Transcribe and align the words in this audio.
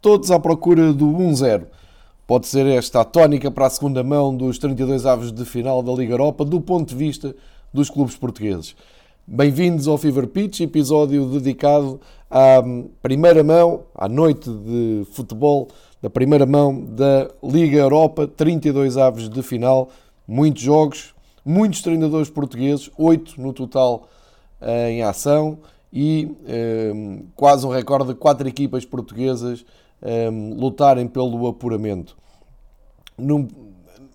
todos 0.00 0.30
à 0.30 0.38
procura 0.38 0.92
do 0.92 1.06
1-0. 1.06 1.66
Pode 2.26 2.46
ser 2.46 2.66
esta 2.66 3.00
a 3.00 3.04
tónica 3.04 3.50
para 3.50 3.66
a 3.66 3.70
segunda 3.70 4.02
mão 4.02 4.34
dos 4.34 4.58
32 4.58 5.04
aves 5.04 5.32
de 5.32 5.44
final 5.44 5.82
da 5.82 5.92
Liga 5.92 6.14
Europa 6.14 6.44
do 6.44 6.60
ponto 6.60 6.88
de 6.88 6.94
vista 6.94 7.34
dos 7.72 7.90
clubes 7.90 8.16
portugueses. 8.16 8.74
Bem-vindos 9.26 9.86
ao 9.86 9.98
Fever 9.98 10.26
Pitch, 10.26 10.60
episódio 10.60 11.26
dedicado 11.26 12.00
à 12.30 12.62
primeira 13.02 13.44
mão, 13.44 13.82
à 13.94 14.08
noite 14.08 14.48
de 14.50 15.06
futebol 15.12 15.68
da 16.00 16.08
primeira 16.08 16.46
mão 16.46 16.80
da 16.82 17.28
Liga 17.42 17.76
Europa, 17.76 18.26
32 18.26 18.96
aves 18.96 19.28
de 19.28 19.42
final, 19.42 19.90
muitos 20.26 20.62
jogos, 20.62 21.14
muitos 21.44 21.82
treinadores 21.82 22.30
portugueses, 22.30 22.90
8 22.96 23.40
no 23.40 23.52
total 23.52 24.08
eh, 24.60 24.92
em 24.92 25.02
ação 25.02 25.58
e 25.92 26.34
eh, 26.46 26.92
quase 27.36 27.66
um 27.66 27.70
recorde 27.70 28.08
de 28.08 28.14
4 28.14 28.48
equipas 28.48 28.84
portuguesas 28.84 29.64
eh, 30.02 30.30
lutarem 30.30 31.06
pelo 31.06 31.46
apuramento. 31.46 32.16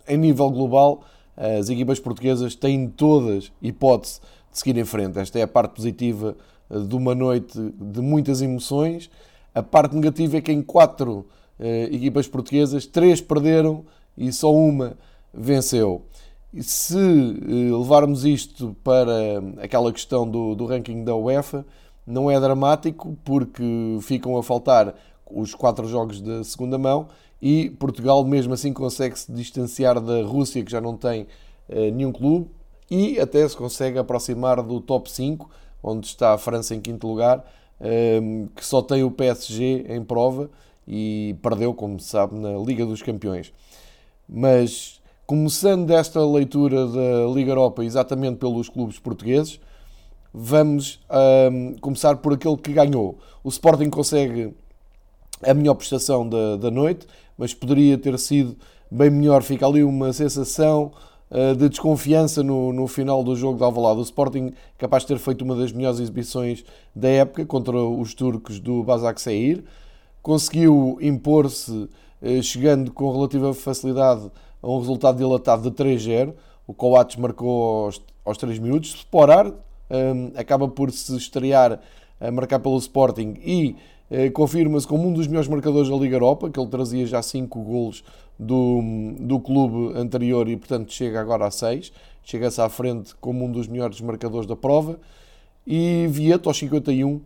Em 0.07 0.17
nível 0.17 0.49
global, 0.49 1.03
as 1.37 1.69
equipas 1.69 1.99
portuguesas 1.99 2.55
têm 2.55 2.87
todas 2.87 3.51
hipótese 3.61 4.19
de 4.51 4.59
seguir 4.59 4.77
em 4.77 4.85
frente. 4.85 5.19
Esta 5.19 5.39
é 5.39 5.41
a 5.43 5.47
parte 5.47 5.75
positiva 5.75 6.35
de 6.69 6.95
uma 6.95 7.13
noite 7.13 7.59
de 7.79 8.01
muitas 8.01 8.41
emoções. 8.41 9.09
A 9.53 9.61
parte 9.61 9.95
negativa 9.95 10.37
é 10.37 10.41
que 10.41 10.51
em 10.51 10.61
quatro 10.61 11.25
eh, 11.59 11.89
equipas 11.91 12.27
portuguesas, 12.27 12.85
três 12.85 13.21
perderam 13.21 13.85
e 14.17 14.31
só 14.31 14.53
uma 14.53 14.97
venceu. 15.33 16.03
E 16.53 16.63
se 16.63 16.97
eh, 16.97 17.77
levarmos 17.77 18.25
isto 18.25 18.75
para 18.83 19.41
aquela 19.61 19.91
questão 19.91 20.29
do, 20.29 20.55
do 20.55 20.65
ranking 20.65 21.03
da 21.03 21.15
UEFA, 21.15 21.65
não 22.05 22.29
é 22.29 22.39
dramático 22.39 23.17
porque 23.23 23.97
ficam 24.01 24.37
a 24.37 24.43
faltar 24.43 24.95
os 25.29 25.53
quatro 25.53 25.87
jogos 25.87 26.21
da 26.21 26.43
segunda 26.43 26.77
mão 26.77 27.07
e 27.41 27.69
Portugal 27.71 28.23
mesmo 28.23 28.53
assim 28.53 28.71
consegue 28.71 29.17
se 29.17 29.31
distanciar 29.31 29.99
da 29.99 30.23
Rússia 30.23 30.63
que 30.63 30.71
já 30.71 30.79
não 30.79 30.95
tem 30.95 31.27
eh, 31.69 31.91
nenhum 31.91 32.11
clube 32.11 32.49
e 32.89 33.19
até 33.19 33.47
se 33.47 33.57
consegue 33.57 33.97
aproximar 33.97 34.61
do 34.61 34.79
top 34.79 35.11
5 35.11 35.49
onde 35.83 36.07
está 36.07 36.33
a 36.33 36.37
França 36.37 36.75
em 36.75 36.79
quinto 36.79 37.07
lugar 37.07 37.43
que 38.55 38.65
só 38.65 38.81
tem 38.81 39.03
o 39.03 39.11
PSG 39.11 39.85
em 39.89 40.03
prova 40.03 40.49
e 40.87 41.35
perdeu, 41.41 41.73
como 41.73 41.99
se 41.99 42.09
sabe, 42.09 42.37
na 42.37 42.57
Liga 42.57 42.85
dos 42.85 43.01
Campeões. 43.01 43.51
Mas 44.27 45.01
começando 45.25 45.89
esta 45.91 46.23
leitura 46.25 46.87
da 46.87 47.25
Liga 47.33 47.51
Europa 47.51 47.83
exatamente 47.83 48.37
pelos 48.37 48.69
clubes 48.69 48.99
portugueses, 48.99 49.59
vamos 50.33 50.99
um, 51.51 51.75
começar 51.79 52.17
por 52.17 52.33
aquele 52.33 52.57
que 52.57 52.73
ganhou. 52.73 53.17
O 53.43 53.49
Sporting 53.49 53.89
consegue 53.89 54.53
a 55.43 55.53
melhor 55.53 55.75
prestação 55.75 56.27
da, 56.27 56.55
da 56.57 56.71
noite, 56.71 57.07
mas 57.37 57.53
poderia 57.53 57.97
ter 57.97 58.17
sido 58.19 58.55
bem 58.89 59.09
melhor. 59.09 59.43
Fica 59.43 59.65
ali 59.67 59.83
uma 59.83 60.13
sensação 60.13 60.91
uh, 61.29 61.55
de 61.55 61.69
desconfiança 61.69 62.43
no, 62.43 62.71
no 62.71 62.87
final 62.87 63.23
do 63.23 63.35
jogo 63.35 63.57
de 63.57 63.63
Alvalade. 63.63 63.99
O 63.99 64.03
Sporting 64.03 64.53
capaz 64.77 65.03
de 65.03 65.07
ter 65.07 65.19
feito 65.19 65.43
uma 65.43 65.55
das 65.55 65.71
melhores 65.71 65.99
exibições 65.99 66.63
da 66.95 67.09
época 67.09 67.45
contra 67.45 67.77
os 67.77 68.13
turcos 68.13 68.59
do 68.59 68.83
Basaksehir 68.83 69.63
conseguiu 70.25 70.97
impor-se, 71.01 71.87
eh, 72.19 72.41
chegando 72.41 72.91
com 72.91 73.11
relativa 73.11 73.53
facilidade 73.53 74.31
a 74.59 74.67
um 74.67 74.79
resultado 74.79 75.17
dilatado 75.17 75.69
de 75.69 75.69
3-0. 75.69 76.33
O 76.65 76.73
Coates 76.73 77.15
marcou 77.15 77.85
aos, 77.85 78.01
aos 78.25 78.35
3 78.39 78.57
minutos. 78.57 78.95
Sporar 78.95 79.45
um, 79.45 79.53
ehm, 79.87 80.31
acaba 80.35 80.67
por 80.67 80.91
se 80.91 81.15
estrear 81.15 81.79
a 82.19 82.31
marcar 82.31 82.57
pelo 82.59 82.75
Sporting 82.79 83.35
e 83.39 83.71
uh, 83.71 83.75
confirma-se 84.33 84.87
como 84.87 85.07
um 85.07 85.13
dos 85.13 85.27
melhores 85.27 85.47
marcadores 85.47 85.89
da 85.89 85.95
Liga 85.95 86.15
Europa, 86.15 86.49
que 86.49 86.59
ele 86.59 86.69
trazia 86.69 87.05
já 87.05 87.21
5 87.21 87.59
golos 87.61 88.03
do, 88.37 88.81
do 89.19 89.39
clube 89.39 89.97
anterior 89.97 90.47
e, 90.47 90.55
portanto, 90.55 90.93
chega 90.93 91.19
agora 91.19 91.47
a 91.47 91.51
6. 91.51 91.91
Chega-se 92.23 92.61
à 92.61 92.69
frente 92.69 93.15
como 93.15 93.45
um 93.45 93.51
dos 93.51 93.67
melhores 93.67 93.99
marcadores 94.01 94.47
da 94.47 94.55
prova. 94.55 94.99
E 95.65 96.07
Vieto, 96.09 96.47
aos 96.47 96.57
51, 96.57 97.19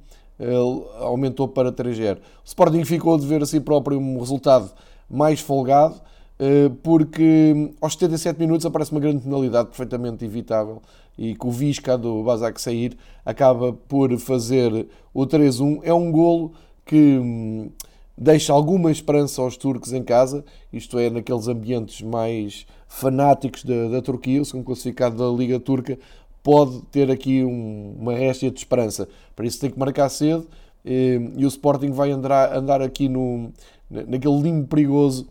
aumentou 0.99 1.47
para 1.47 1.71
3-0. 1.71 2.17
O 2.17 2.19
Sporting 2.45 2.85
ficou 2.85 3.15
a 3.15 3.17
dever 3.17 3.43
a 3.43 3.45
si 3.45 3.59
próprio 3.59 3.99
um 3.99 4.19
resultado 4.19 4.71
mais 5.09 5.39
folgado, 5.39 5.99
eh, 6.37 6.71
porque 6.81 7.73
aos 7.81 7.93
77 7.93 8.39
minutos 8.39 8.65
aparece 8.65 8.91
uma 8.91 9.01
grande 9.01 9.23
penalidade 9.23 9.69
perfeitamente 9.69 10.23
evitável 10.23 10.81
e 11.17 11.35
que 11.35 11.45
o 11.45 11.51
Visca 11.51 11.97
do 11.97 12.23
Basak 12.23 12.61
sair 12.61 12.97
acaba 13.25 13.73
por 13.73 14.17
fazer 14.17 14.87
o 15.13 15.25
3-1. 15.25 15.81
É 15.83 15.93
um 15.93 16.11
golo 16.11 16.53
que 16.89 17.19
hum, 17.19 17.69
deixa 18.17 18.51
alguma 18.51 18.91
esperança 18.91 19.43
aos 19.43 19.55
turcos 19.55 19.93
em 19.93 20.01
casa, 20.01 20.43
isto 20.73 20.97
é, 20.97 21.07
naqueles 21.07 21.47
ambientes 21.47 22.01
mais 22.01 22.65
fanáticos 22.87 23.63
da, 23.63 23.89
da 23.89 24.01
Turquia, 24.01 24.41
o 24.41 24.45
segundo 24.45 24.65
classificado 24.65 25.15
da 25.15 25.37
Liga 25.37 25.59
Turca, 25.59 25.99
pode 26.41 26.81
ter 26.91 27.11
aqui 27.11 27.43
um, 27.43 27.95
uma 27.99 28.13
réstia 28.15 28.49
de 28.49 28.57
esperança. 28.57 29.07
Para 29.35 29.45
isso 29.45 29.59
tem 29.59 29.69
que 29.69 29.77
marcar 29.77 30.09
cedo 30.09 30.47
e, 30.83 31.31
e 31.37 31.45
o 31.45 31.47
Sporting 31.47 31.91
vai 31.91 32.09
andar, 32.09 32.57
andar 32.57 32.81
aqui 32.81 33.07
no, 33.07 33.51
naquele 33.87 34.41
limbo 34.41 34.67
perigoso 34.67 35.27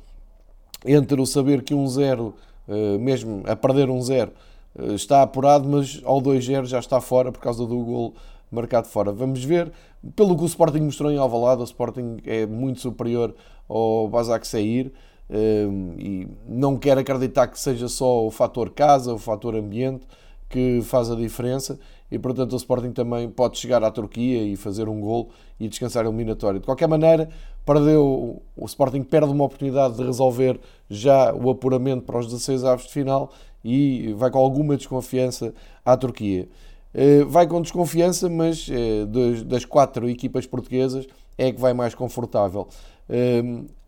entre 0.86 1.20
o 1.20 1.26
saber 1.26 1.62
que 1.64 1.74
um 1.74 1.88
zero, 1.88 2.36
eh, 2.68 2.98
mesmo 2.98 3.42
a 3.46 3.56
perder 3.56 3.90
um 3.90 4.00
zero, 4.00 4.30
eh, 4.78 4.94
está 4.94 5.22
apurado, 5.22 5.68
mas 5.68 6.00
ao 6.04 6.22
2-0 6.22 6.66
já 6.66 6.78
está 6.78 7.00
fora 7.00 7.32
por 7.32 7.40
causa 7.40 7.66
do 7.66 7.80
gol 7.80 8.14
marcado 8.50 8.86
fora. 8.86 9.12
Vamos 9.12 9.44
ver. 9.44 9.72
Pelo 10.14 10.36
que 10.36 10.42
o 10.42 10.46
Sporting 10.46 10.80
mostrou 10.80 11.10
em 11.10 11.18
Alvalade, 11.18 11.60
o 11.60 11.64
Sporting 11.64 12.18
é 12.24 12.46
muito 12.46 12.80
superior 12.80 13.34
ao 13.68 14.08
Basak 14.08 14.46
Seir 14.46 14.92
eh, 15.28 15.66
e 15.98 16.28
não 16.46 16.76
quero 16.78 17.00
acreditar 17.00 17.48
que 17.48 17.58
seja 17.58 17.88
só 17.88 18.24
o 18.26 18.30
fator 18.30 18.70
casa, 18.70 19.12
o 19.12 19.18
fator 19.18 19.56
ambiente, 19.56 20.06
que 20.48 20.80
faz 20.82 21.10
a 21.10 21.14
diferença 21.14 21.78
e, 22.10 22.18
portanto, 22.18 22.54
o 22.54 22.56
Sporting 22.56 22.92
também 22.92 23.28
pode 23.28 23.58
chegar 23.58 23.84
à 23.84 23.90
Turquia 23.90 24.42
e 24.42 24.56
fazer 24.56 24.88
um 24.88 25.00
gol 25.00 25.30
e 25.60 25.68
descansar 25.68 26.06
eliminatório. 26.06 26.58
De 26.58 26.64
qualquer 26.64 26.88
maneira, 26.88 27.28
perdeu, 27.66 28.40
o 28.56 28.64
Sporting 28.64 29.02
perde 29.02 29.30
uma 29.30 29.44
oportunidade 29.44 29.96
de 29.96 30.02
resolver 30.02 30.58
já 30.88 31.34
o 31.34 31.50
apuramento 31.50 32.04
para 32.04 32.18
os 32.18 32.26
16 32.26 32.64
aves 32.64 32.86
de 32.86 32.92
final 32.92 33.30
e 33.62 34.14
vai 34.14 34.30
com 34.30 34.38
alguma 34.38 34.76
desconfiança 34.76 35.52
à 35.84 35.96
Turquia. 35.96 36.48
Eh, 36.94 37.24
vai 37.24 37.46
com 37.46 37.60
desconfiança, 37.60 38.28
mas 38.28 38.68
eh, 38.70 39.04
das 39.44 39.64
quatro 39.64 40.08
equipas 40.08 40.46
portuguesas 40.46 41.06
é 41.36 41.52
que 41.52 41.60
vai 41.60 41.72
mais 41.72 41.94
confortável. 41.94 42.68
Eh, 43.08 43.42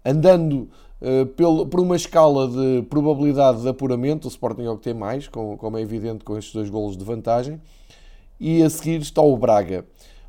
andando 0.05 0.69
por 1.71 1.81
uma 1.81 1.97
escala 1.97 2.47
de 2.47 2.83
probabilidade 2.91 3.63
de 3.63 3.69
apuramento, 3.69 4.27
o 4.27 4.29
Sporting 4.29 4.65
é 4.65 4.71
o 4.71 4.77
que 4.77 4.83
tem 4.83 4.93
mais, 4.93 5.29
como 5.29 5.79
é 5.79 5.81
evidente 5.81 6.23
com 6.23 6.37
estes 6.37 6.53
dois 6.53 6.69
golos 6.69 6.95
de 6.95 7.03
vantagem. 7.03 7.59
E 8.39 8.63
a 8.63 8.69
seguir 8.69 9.01
está 9.01 9.23
o 9.23 9.35
Braga. 9.35 9.87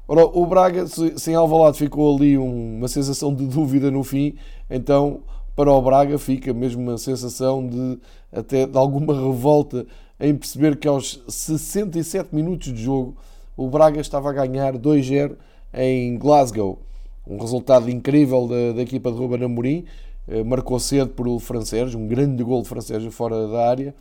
Ora, 0.07 0.25
o 0.25 0.45
Braga, 0.45 0.85
sem 1.17 1.35
Alvalade, 1.35 1.77
ficou 1.77 2.15
ali 2.15 2.37
uma 2.37 2.87
sensação 2.87 3.33
de 3.35 3.45
dúvida 3.47 3.91
no 3.91 4.01
fim, 4.01 4.35
então 4.69 5.21
para 5.55 5.71
o 5.71 5.81
Braga 5.81 6.17
fica 6.17 6.53
mesmo 6.53 6.81
uma 6.81 6.97
sensação 6.97 7.67
de 7.67 7.99
até 8.31 8.65
de 8.65 8.77
alguma 8.77 9.13
revolta 9.13 9.85
em 10.21 10.35
perceber 10.35 10.77
que 10.77 10.87
aos 10.87 11.23
67 11.27 12.33
minutos 12.33 12.71
de 12.71 12.83
jogo 12.83 13.17
o 13.57 13.67
Braga 13.67 13.99
estava 13.99 14.29
a 14.29 14.33
ganhar 14.33 14.77
2-0 14.77 15.35
em 15.73 16.15
Glasgow. 16.17 16.79
Um 17.27 17.39
resultado 17.39 17.89
incrível 17.89 18.47
da, 18.47 18.73
da 18.73 18.81
equipa 18.83 19.11
de 19.11 19.17
Ruben 19.17 19.43
Amorim, 19.43 19.85
eh, 20.27 20.43
marcou 20.43 20.79
cedo 20.79 21.09
por 21.09 21.39
francês, 21.39 21.95
um 21.95 22.07
grande 22.07 22.43
gol 22.43 22.63
francês 22.63 23.03
fora 23.13 23.47
da 23.47 23.67
área. 23.67 23.95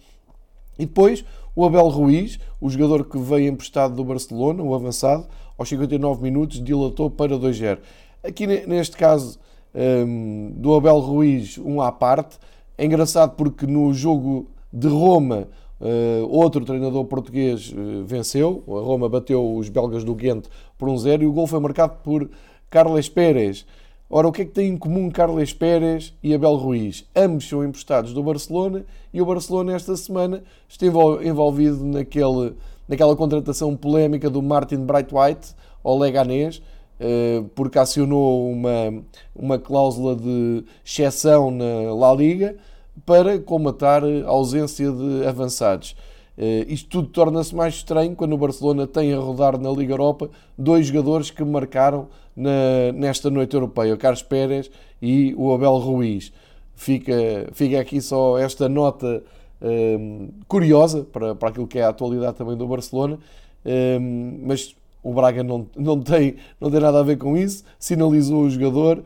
E 0.78 0.84
depois 0.84 1.24
o 1.56 1.64
Abel 1.64 1.88
Ruiz, 1.88 2.38
o 2.60 2.68
jogador 2.68 3.04
que 3.04 3.18
veio 3.18 3.48
emprestado 3.48 3.94
do 3.94 4.04
Barcelona, 4.04 4.62
o 4.62 4.74
avançado, 4.74 5.26
aos 5.56 5.68
59 5.68 6.22
minutos 6.22 6.62
dilatou 6.62 7.10
para 7.10 7.36
2-0. 7.36 7.78
Aqui 8.22 8.46
neste 8.46 8.96
caso 8.96 9.38
um, 9.74 9.80
ehm, 9.80 10.50
do 10.52 10.74
Abel 10.74 10.98
Ruiz, 10.98 11.56
um 11.58 11.80
à 11.80 11.90
parte, 11.90 12.38
é 12.76 12.84
engraçado 12.84 13.36
porque 13.36 13.66
no 13.66 13.92
jogo 13.94 14.48
de 14.72 14.86
Roma 14.86 15.48
Uh, 15.80 16.28
outro 16.28 16.62
treinador 16.62 17.06
português 17.06 17.72
uh, 17.72 18.04
venceu, 18.04 18.62
a 18.68 18.80
Roma 18.80 19.08
bateu 19.08 19.56
os 19.56 19.70
belgas 19.70 20.04
do 20.04 20.14
Ghent 20.14 20.44
por 20.76 20.90
um 20.90 20.98
0 20.98 21.22
e 21.22 21.26
o 21.26 21.32
gol 21.32 21.46
foi 21.46 21.58
marcado 21.58 21.94
por 22.04 22.28
Carles 22.68 23.08
Pérez. 23.08 23.64
Ora, 24.10 24.28
o 24.28 24.32
que 24.32 24.42
é 24.42 24.44
que 24.44 24.50
tem 24.50 24.68
em 24.68 24.76
comum 24.76 25.08
Carles 25.10 25.54
Pérez 25.54 26.12
e 26.22 26.34
Abel 26.34 26.56
Ruiz? 26.56 27.06
Ambos 27.16 27.48
são 27.48 27.64
emprestados 27.64 28.12
do 28.12 28.22
Barcelona 28.22 28.84
e 29.14 29.22
o 29.22 29.24
Barcelona 29.24 29.74
esta 29.74 29.96
semana 29.96 30.42
esteve 30.68 30.98
envolvido 31.22 31.82
naquele, 31.84 32.54
naquela 32.86 33.16
contratação 33.16 33.74
polémica 33.74 34.28
do 34.28 34.42
Martin 34.42 34.84
Brightwhite 34.84 35.54
ao 35.82 35.96
Leganés, 35.96 36.60
eh, 36.98 37.42
porque 37.54 37.78
acionou 37.78 38.50
uma, 38.50 39.02
uma 39.34 39.58
cláusula 39.58 40.14
de 40.14 40.64
exceção 40.84 41.50
na 41.50 41.94
La 41.94 42.12
Liga 42.12 42.56
para 43.04 43.38
comatar 43.38 44.02
a 44.04 44.28
ausência 44.28 44.90
de 44.90 45.26
avançados. 45.26 45.96
Eh, 46.36 46.64
isto 46.68 46.88
tudo 46.88 47.08
torna-se 47.08 47.54
mais 47.54 47.74
estranho 47.74 48.14
quando 48.16 48.32
o 48.32 48.38
Barcelona 48.38 48.86
tem 48.86 49.12
a 49.12 49.18
rodar 49.18 49.58
na 49.58 49.70
Liga 49.70 49.92
Europa 49.92 50.30
dois 50.56 50.86
jogadores 50.86 51.30
que 51.30 51.44
marcaram 51.44 52.08
na, 52.34 52.92
nesta 52.94 53.28
noite 53.30 53.54
europeia, 53.54 53.92
o 53.92 53.98
Carlos 53.98 54.22
Pérez 54.22 54.70
e 55.02 55.34
o 55.36 55.52
Abel 55.52 55.76
Ruiz. 55.76 56.32
Fica, 56.74 57.12
fica 57.52 57.78
aqui 57.78 58.00
só 58.00 58.38
esta 58.38 58.68
nota 58.68 59.22
um, 59.60 60.30
curiosa 60.48 61.06
para, 61.12 61.34
para 61.34 61.50
aquilo 61.50 61.66
que 61.66 61.78
é 61.78 61.82
a 61.82 61.90
atualidade 61.90 62.36
também 62.36 62.56
do 62.56 62.66
Barcelona, 62.66 63.18
um, 64.00 64.40
mas 64.46 64.74
o 65.02 65.12
Braga 65.12 65.42
não, 65.42 65.66
não, 65.76 66.00
tem, 66.00 66.36
não 66.58 66.70
tem 66.70 66.80
nada 66.80 67.00
a 67.00 67.02
ver 67.02 67.18
com 67.18 67.36
isso, 67.36 67.64
sinalizou 67.78 68.44
o 68.44 68.50
jogador, 68.50 69.02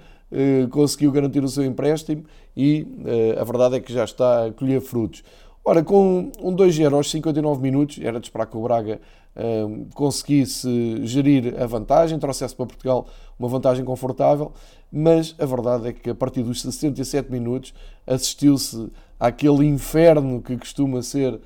conseguiu 0.71 1.13
garantir 1.13 1.43
o 1.45 1.49
seu 1.49 1.65
empréstimo 1.65 2.25
e 2.57 2.83
uh, 2.83 3.41
a 3.41 3.45
verdade 3.45 3.77
é 3.77 3.81
que 3.81 3.93
já 3.93 4.05
está 4.05 4.47
a 4.47 4.53
colher 4.53 4.81
frutos. 4.81 5.23
Ora, 5.65 5.83
com 5.83 6.31
um 6.41 6.55
2-0 6.55 6.93
aos 6.93 7.11
59 7.11 7.63
minutos, 7.63 7.99
era 8.03 8.21
de 8.21 8.27
esperar 8.27 8.47
que 8.47 8.57
o 8.57 8.63
Braga 8.63 9.01
uh, 9.35 9.87
conseguisse 9.95 11.01
gerir 11.07 11.55
a 11.61 11.67
vantagem, 11.67 12.19
trouxesse 12.19 12.55
para 12.55 12.67
Portugal 12.67 13.07
uma 13.39 13.49
vantagem 13.49 13.85
confortável, 13.85 14.53
mas 14.93 15.35
a 15.39 15.47
verdade 15.47 15.89
é 15.89 15.93
que 15.93 16.11
a 16.11 16.15
partir 16.15 16.43
dos 16.43 16.61
67 16.61 17.31
minutos 17.33 17.73
assistiu-se 18.07 18.91
àquele 19.19 19.67
inferno 19.67 20.43
que 20.43 20.57
costuma 20.57 21.03
ser 21.03 21.41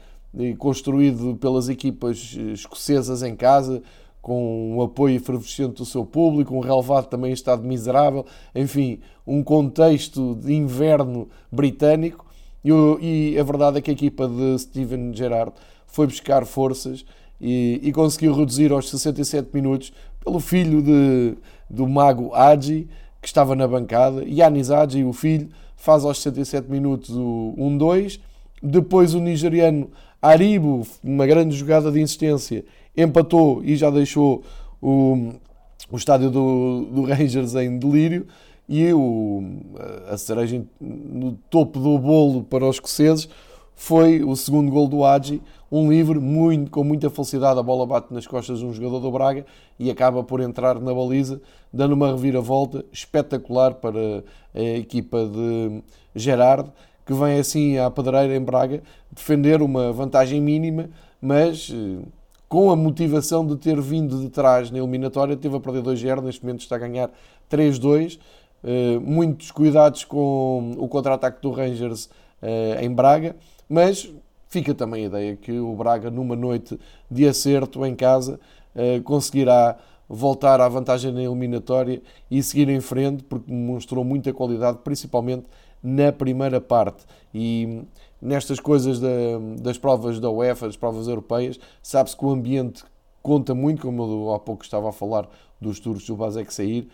construído 0.58 1.37
pelas 1.37 1.70
equipas 1.70 2.37
escocesas 2.52 3.23
em 3.23 3.35
casa, 3.35 3.82
com 4.29 4.77
um 4.77 4.83
apoio 4.83 5.17
efervescente 5.17 5.77
do 5.77 5.87
seu 5.87 6.05
público, 6.05 6.55
um 6.55 6.61
relevado 6.61 7.07
também 7.07 7.31
em 7.31 7.35
estado 7.35 7.67
miserável, 7.67 8.27
enfim, 8.55 9.01
um 9.27 9.43
contexto 9.43 10.35
de 10.35 10.53
inverno 10.53 11.31
britânico. 11.51 12.27
E, 12.63 13.33
e 13.33 13.39
a 13.39 13.43
verdade 13.43 13.79
é 13.79 13.81
que 13.81 13.91
a 13.91 13.95
equipa 13.95 14.29
de 14.29 14.59
Steven 14.59 15.15
Gerrard 15.15 15.53
foi 15.87 16.07
buscar 16.07 16.45
forças 16.45 17.07
e, 17.41 17.81
e, 17.83 17.91
conseguiu 17.91 18.35
reduzir 18.35 18.71
aos 18.71 18.91
67 18.91 19.49
minutos 19.55 19.95
pelo 20.23 20.41
filho 20.41 20.83
de, 20.83 21.35
do 21.71 21.89
mago 21.89 22.35
Hadji, 22.35 22.87
que 23.23 23.29
estava 23.29 23.57
na 23.57 23.67
bancada. 23.67 24.23
Yanis 24.27 24.71
Hadji, 24.71 25.05
o 25.05 25.13
filho, 25.15 25.49
faz 25.75 26.05
aos 26.05 26.21
67 26.21 26.71
minutos 26.71 27.17
o 27.17 27.55
1-2. 27.57 28.21
Depois 28.63 29.15
o 29.15 29.21
nigeriano 29.21 29.91
Aribo, 30.21 30.87
uma 31.03 31.27
grande 31.27 31.57
jogada 31.57 31.91
de 31.91 32.01
insistência, 32.01 32.65
empatou 33.03 33.62
e 33.65 33.77
já 33.77 33.91
deixou 33.91 34.43
o, 34.83 35.33
o 35.91 35.97
estádio 35.97 36.31
do, 36.31 36.87
do 36.93 37.03
Rangers 37.06 37.55
em 37.55 37.79
delírio. 37.79 38.27
E 38.69 38.93
o, 38.93 39.43
a 40.11 40.19
cereja 40.19 40.62
no 40.79 41.33
topo 41.49 41.81
do 41.81 41.99
bolo 41.99 42.45
para 42.45 42.67
os 42.67 42.77
escoceses 42.77 43.29
foi 43.75 44.23
o 44.23 44.35
segundo 44.35 44.71
gol 44.71 44.89
do 44.89 45.05
Hadji, 45.05 45.41
um 45.71 45.89
livre, 45.91 46.19
muito, 46.19 46.71
com 46.71 46.83
muita 46.83 47.09
felicidade, 47.09 47.61
a 47.61 47.62
bola 47.62 47.87
bate 47.87 48.12
nas 48.12 48.27
costas 48.27 48.59
de 48.59 48.67
um 48.67 48.73
jogador 48.73 48.99
do 48.99 49.11
Braga 49.11 49.47
e 49.79 49.91
acaba 49.91 50.25
por 50.25 50.41
entrar 50.41 50.81
na 50.81 50.93
baliza, 50.93 51.41
dando 51.73 51.93
uma 51.93 52.11
reviravolta 52.11 52.85
espetacular 52.91 53.75
para 53.75 54.25
a 54.55 54.61
equipa 54.61 55.27
de 55.27 55.83
Gerard, 56.15 56.73
que 57.06 57.15
vem 57.15 57.39
assim 57.39 57.79
à 57.79 57.91
pedreira 57.91 58.35
em 58.35 58.41
Braga 58.41 58.83
defender 59.12 59.62
uma 59.62 59.93
vantagem 59.93 60.41
mínima, 60.41 60.91
mas 61.21 61.73
eh, 61.73 62.05
com 62.49 62.71
a 62.71 62.77
motivação 62.77 63.47
de 63.47 63.56
ter 63.56 63.81
vindo 63.81 64.19
de 64.21 64.31
trás 64.31 64.71
na 64.71 64.79
eliminatória, 64.79 65.37
teve 65.37 65.56
a 65.56 65.61
perder 65.61 65.83
2-0, 65.83 66.23
neste 66.23 66.43
momento 66.45 66.61
está 66.61 66.77
a 66.77 66.79
ganhar 66.79 67.11
3-2. 67.50 68.19
Eh, 68.65 68.99
muitos 68.99 69.50
cuidados 69.50 70.05
com 70.05 70.75
o 70.79 70.89
contra-ataque 70.89 71.41
do 71.41 71.50
Rangers 71.50 72.09
eh, 72.43 72.79
em 72.83 72.91
Braga, 72.93 73.37
mas 73.69 74.11
fica 74.49 74.75
também 74.75 75.05
a 75.05 75.06
ideia 75.06 75.37
que 75.37 75.59
o 75.61 75.75
Braga, 75.77 76.11
numa 76.11 76.35
noite 76.35 76.79
de 77.11 77.29
acerto 77.29 77.85
em 77.87 77.95
casa, 77.95 78.41
eh, 78.75 79.00
conseguirá 79.00 79.77
voltar 80.09 80.61
à 80.61 80.69
vantagem 80.69 81.12
na 81.12 81.23
eliminatória 81.23 82.03
e 82.31 82.43
seguir 82.43 82.69
em 82.71 82.81
frente, 82.81 83.23
porque 83.23 83.53
mostrou 83.53 84.03
muita 84.05 84.33
qualidade, 84.33 84.79
principalmente 84.83 85.45
na 85.83 86.11
primeira 86.11 86.61
parte. 86.61 87.05
E 87.33 87.83
nestas 88.20 88.61
coisas 88.61 89.00
da, 89.00 89.09
das 89.61 89.79
provas 89.79 90.19
da 90.19 90.31
UEFA, 90.31 90.67
das 90.67 90.76
provas 90.76 91.09
europeias, 91.09 91.59
sabe-se 91.82 92.17
que 92.17 92.25
o 92.25 92.31
ambiente 92.31 92.85
conta 93.23 93.55
muito, 93.55 93.82
como 93.82 94.03
eu 94.03 94.35
há 94.35 94.38
pouco 94.38 94.65
estava 94.65 94.88
a 94.88 94.93
falar 94.93 95.29
dos 95.61 95.81
turcos 95.81 96.06
do 96.06 96.17
Basek 96.17 96.53
sair, 96.53 96.88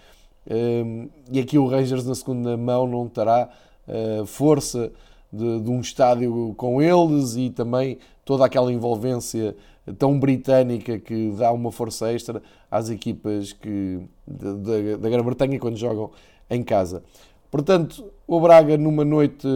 um, 0.50 1.09
e 1.31 1.41
aqui 1.41 1.59
o 1.59 1.67
Rangers 1.67 2.05
na 2.05 2.15
segunda 2.15 2.56
mão 2.56 2.87
não 2.87 3.09
terá 3.09 3.49
uh, 3.88 4.26
força 4.26 4.93
de, 5.32 5.61
de, 5.61 5.71
um 5.71 5.81
estádio 5.81 6.55
com 6.56 6.82
eles 6.82 7.35
e 7.35 7.49
também 7.49 7.99
toda 8.25 8.44
aquela 8.44 8.73
envolvência 8.73 9.56
tão 9.99 10.19
britânica 10.19 10.99
que 10.99 11.31
dá 11.32 11.50
uma 11.50 11.73
força 11.73 12.12
extra 12.12 12.43
às 12.70 12.91
equipas 12.91 13.53
que, 13.53 14.00
da 14.27 15.09
Grã-Bretanha 15.09 15.59
quando 15.59 15.77
jogam 15.77 16.11
em 16.49 16.62
casa. 16.62 17.03
Portanto, 17.50 18.05
o 18.27 18.41
Braga 18.41 18.77
numa 18.77 19.05
noite 19.05 19.47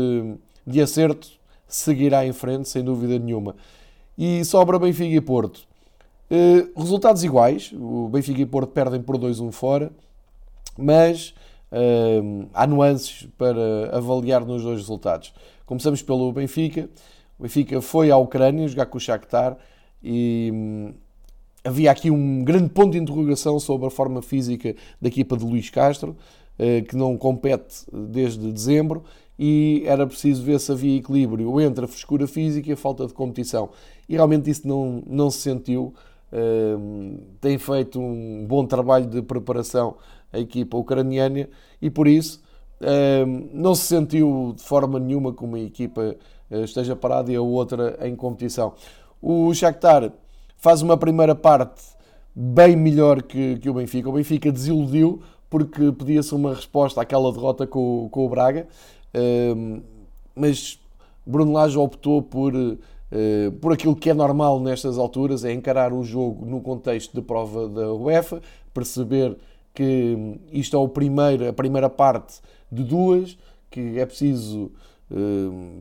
de 0.66 0.80
acerto 0.80 1.37
seguirá 1.68 2.26
em 2.26 2.32
frente, 2.32 2.68
sem 2.68 2.82
dúvida 2.82 3.18
nenhuma. 3.18 3.54
E 4.16 4.44
sobra 4.44 4.78
Benfica 4.78 5.14
e 5.14 5.20
Porto. 5.20 5.68
Uh, 6.30 6.78
resultados 6.78 7.22
iguais, 7.22 7.72
o 7.72 8.08
Benfica 8.08 8.40
e 8.40 8.46
Porto 8.46 8.70
perdem 8.70 9.00
por 9.00 9.16
2-1 9.16 9.52
fora, 9.52 9.92
mas 10.76 11.34
uh, 11.72 12.48
há 12.52 12.66
nuances 12.66 13.28
para 13.38 13.96
avaliar 13.96 14.44
nos 14.44 14.62
dois 14.62 14.78
resultados. 14.78 15.32
Começamos 15.64 16.02
pelo 16.02 16.32
Benfica. 16.32 16.88
O 17.38 17.42
Benfica 17.42 17.80
foi 17.80 18.10
à 18.10 18.16
Ucrânia 18.16 18.66
jogar 18.66 18.86
com 18.86 18.98
o 18.98 19.00
Shakhtar 19.00 19.56
e 20.02 20.50
hum, 20.52 20.94
havia 21.64 21.90
aqui 21.90 22.10
um 22.10 22.42
grande 22.42 22.70
ponto 22.70 22.92
de 22.92 22.98
interrogação 22.98 23.60
sobre 23.60 23.86
a 23.86 23.90
forma 23.90 24.20
física 24.20 24.74
da 25.00 25.08
equipa 25.08 25.36
de 25.36 25.44
Luís 25.44 25.70
Castro, 25.70 26.16
uh, 26.58 26.84
que 26.84 26.96
não 26.96 27.16
compete 27.16 27.84
desde 27.92 28.52
dezembro 28.52 29.04
e 29.38 29.82
era 29.86 30.06
preciso 30.06 30.42
ver 30.42 30.58
se 30.58 30.72
havia 30.72 30.98
equilíbrio 30.98 31.60
entre 31.60 31.84
a 31.84 31.88
frescura 31.88 32.26
física 32.26 32.68
e 32.68 32.72
a 32.72 32.76
falta 32.76 33.06
de 33.06 33.14
competição. 33.14 33.70
E 34.08 34.14
realmente 34.14 34.50
isso 34.50 34.66
não, 34.66 35.02
não 35.06 35.30
se 35.30 35.38
sentiu. 35.38 35.94
Uh, 36.30 37.20
tem 37.40 37.56
feito 37.56 37.98
um 37.98 38.44
bom 38.46 38.66
trabalho 38.66 39.06
de 39.06 39.22
preparação 39.22 39.96
a 40.30 40.38
equipa 40.38 40.76
ucraniana 40.76 41.48
e 41.80 41.88
por 41.88 42.06
isso 42.06 42.42
uh, 42.82 43.48
não 43.50 43.74
se 43.74 43.86
sentiu 43.86 44.52
de 44.54 44.62
forma 44.62 44.98
nenhuma 44.98 45.32
que 45.32 45.42
uma 45.42 45.58
equipa 45.58 46.16
uh, 46.50 46.64
esteja 46.64 46.94
parada 46.94 47.32
e 47.32 47.36
a 47.36 47.40
outra 47.40 47.98
em 48.06 48.14
competição. 48.14 48.74
O 49.22 49.54
Shakhtar 49.54 50.12
faz 50.56 50.82
uma 50.82 50.98
primeira 50.98 51.34
parte 51.34 51.82
bem 52.34 52.76
melhor 52.76 53.22
que, 53.22 53.58
que 53.58 53.70
o 53.70 53.74
Benfica. 53.74 54.08
O 54.08 54.12
Benfica 54.12 54.52
desiludiu 54.52 55.22
porque 55.48 55.90
pedia-se 55.92 56.34
uma 56.34 56.54
resposta 56.54 57.00
àquela 57.00 57.32
derrota 57.32 57.66
com, 57.66 58.08
com 58.10 58.26
o 58.26 58.28
Braga 58.28 58.68
mas 60.34 60.78
Bruno 61.26 61.52
Lage 61.52 61.76
optou 61.76 62.22
por, 62.22 62.54
uh, 62.54 63.52
por 63.60 63.72
aquilo 63.72 63.94
que 63.94 64.10
é 64.10 64.14
normal 64.14 64.60
nestas 64.60 64.98
alturas, 64.98 65.44
é 65.44 65.52
encarar 65.52 65.92
o 65.92 66.02
jogo 66.02 66.46
no 66.46 66.60
contexto 66.60 67.14
de 67.14 67.22
prova 67.22 67.68
da 67.68 67.92
UEFA, 67.92 68.40
perceber 68.72 69.36
que 69.74 70.38
isto 70.52 70.76
é 70.76 70.78
o 70.78 70.88
primeiro, 70.88 71.48
a 71.48 71.52
primeira 71.52 71.88
parte 71.90 72.40
de 72.70 72.82
duas, 72.82 73.38
que 73.70 73.98
é 73.98 74.06
preciso 74.06 74.70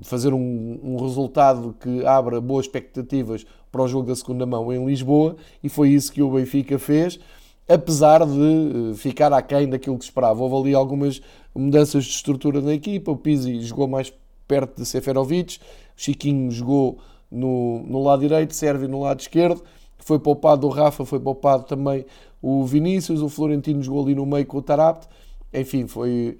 fazer 0.03 0.33
um, 0.33 0.79
um, 0.81 0.97
resultado 1.01 1.75
que 1.81 2.05
abra 2.05 2.39
boas 2.39 2.65
expectativas 2.65 3.45
para 3.69 3.81
o 3.81 3.87
jogo 3.87 4.07
da 4.07 4.15
segunda 4.15 4.45
mão 4.45 4.71
em 4.71 4.85
Lisboa, 4.85 5.35
e 5.61 5.67
foi 5.67 5.89
isso 5.89 6.13
que 6.13 6.21
o 6.21 6.31
Benfica 6.31 6.79
fez 6.79 7.19
apesar 7.67 8.25
de 8.25 8.91
eh, 8.91 8.95
ficar 8.95 9.33
aquém 9.33 9.67
daquilo 9.67 9.97
que 9.97 10.05
se 10.05 10.09
esperava. 10.09 10.41
Houve 10.41 10.69
ali 10.69 10.75
algumas 10.75 11.21
mudanças 11.53 12.05
de 12.05 12.11
estrutura 12.11 12.61
na 12.61 12.73
equipa, 12.73 13.11
o 13.11 13.17
Pizzi 13.17 13.61
jogou 13.61 13.87
mais 13.87 14.13
perto 14.47 14.77
de 14.77 14.85
Seferovic, 14.85 15.57
o 15.57 15.61
Chiquinho 15.95 16.49
jogou 16.51 16.99
no, 17.29 17.83
no 17.83 18.01
lado 18.01 18.21
direito, 18.21 18.55
Serve 18.55 18.87
no 18.87 19.01
lado 19.01 19.19
esquerdo, 19.19 19.61
foi 19.97 20.19
poupado 20.19 20.67
o 20.67 20.69
Rafa, 20.69 21.03
foi 21.03 21.19
poupado 21.19 21.63
também 21.63 22.05
o 22.41 22.63
Vinícius, 22.63 23.21
o 23.21 23.29
Florentino 23.29 23.81
jogou 23.81 24.03
ali 24.03 24.15
no 24.15 24.25
meio 24.25 24.45
com 24.45 24.57
o 24.57 24.61
Tarapte, 24.61 25.07
enfim, 25.53 25.87
foi 25.87 26.37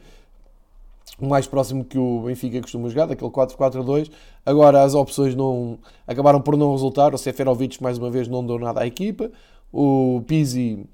o 1.20 1.28
mais 1.28 1.48
próximo 1.48 1.84
que 1.84 1.98
o 1.98 2.22
Benfica 2.22 2.62
costuma 2.62 2.90
jogar, 2.90 3.08
daquele 3.08 3.32
4-4-2. 3.32 4.12
Agora 4.46 4.84
as 4.84 4.94
opções 4.94 5.36
não 5.36 5.80
acabaram 6.06 6.40
por 6.40 6.56
não 6.56 6.72
resultar, 6.72 7.14
o 7.14 7.18
Seferovic 7.18 7.82
mais 7.82 7.98
uma 7.98 8.10
vez 8.10 8.28
não 8.28 8.46
deu 8.46 8.60
nada 8.60 8.82
à 8.82 8.88
equipa, 8.88 9.32
o 9.74 10.22
Pizzi 10.28 10.86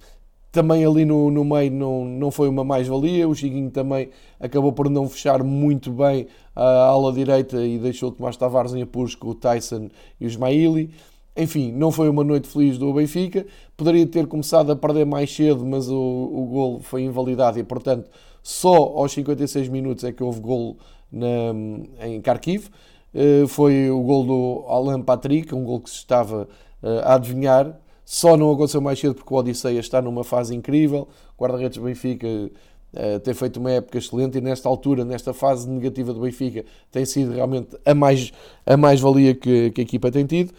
também 0.53 0.85
ali 0.85 1.03
no, 1.03 1.31
no 1.31 1.43
meio 1.43 1.71
não, 1.71 2.05
não 2.05 2.29
foi 2.29 2.47
uma 2.47 2.63
mais-valia. 2.63 3.27
O 3.27 3.33
Chiquinho 3.33 3.71
também 3.71 4.09
acabou 4.39 4.71
por 4.71 4.87
não 4.87 5.09
fechar 5.09 5.43
muito 5.43 5.91
bem 5.91 6.27
a 6.55 6.85
ala 6.85 7.11
direita 7.11 7.65
e 7.65 7.79
deixou 7.79 8.09
o 8.09 8.11
Tomás 8.11 8.37
Tavares 8.37 8.71
em 8.75 8.83
apuros 8.83 9.15
com 9.15 9.29
o 9.29 9.35
Tyson 9.35 9.89
e 10.21 10.25
o 10.25 10.27
Ismaili. 10.27 10.91
Enfim, 11.35 11.71
não 11.71 11.91
foi 11.91 12.07
uma 12.07 12.23
noite 12.23 12.47
feliz 12.47 12.77
do 12.77 12.93
Benfica. 12.93 13.47
Poderia 13.75 14.05
ter 14.05 14.27
começado 14.27 14.71
a 14.71 14.75
perder 14.75 15.07
mais 15.07 15.35
cedo, 15.35 15.65
mas 15.65 15.89
o, 15.89 15.97
o 15.97 16.45
gol 16.45 16.79
foi 16.81 17.01
invalidado 17.01 17.57
e, 17.57 17.63
portanto, 17.63 18.07
só 18.43 18.75
aos 18.75 19.11
56 19.11 19.67
minutos 19.69 20.03
é 20.03 20.11
que 20.11 20.23
houve 20.23 20.39
gol 20.39 20.77
em 21.11 22.21
Kharkiv. 22.21 22.67
Uh, 23.11 23.47
foi 23.47 23.89
o 23.89 24.01
gol 24.03 24.23
do 24.23 24.65
Alan 24.67 25.01
Patrick, 25.01 25.53
um 25.53 25.63
gol 25.63 25.79
que 25.79 25.89
se 25.89 25.97
estava 25.97 26.47
uh, 26.83 26.87
a 27.03 27.15
adivinhar 27.15 27.75
Só 28.05 28.35
não 28.35 28.51
aconteceu 28.51 28.81
mais 28.81 28.99
cedo 28.99 29.15
porque 29.15 29.33
o 29.33 29.37
Odisseia 29.37 29.79
está 29.79 30.01
numa 30.01 30.23
fase 30.23 30.55
incrível. 30.55 31.07
O 31.37 31.41
guarda-redes 31.43 31.77
Benfica 31.77 32.27
uh, 32.27 33.19
tem 33.21 33.33
feito 33.33 33.59
uma 33.59 33.71
época 33.71 33.97
excelente 33.97 34.37
e 34.37 34.41
nesta 34.41 34.67
altura, 34.67 35.05
nesta 35.05 35.33
fase 35.33 35.69
negativa 35.69 36.13
do 36.13 36.21
Benfica, 36.21 36.65
tem 36.91 37.05
sido 37.05 37.33
realmente 37.33 37.77
a 37.85 37.93
mais 37.93 38.31
a 38.65 38.75
mais 38.75 38.99
valia 38.99 39.33
que, 39.33 39.71
que 39.71 39.81
a 39.81 39.83
equipa 39.83 40.11
tem 40.11 40.25
tido. 40.25 40.53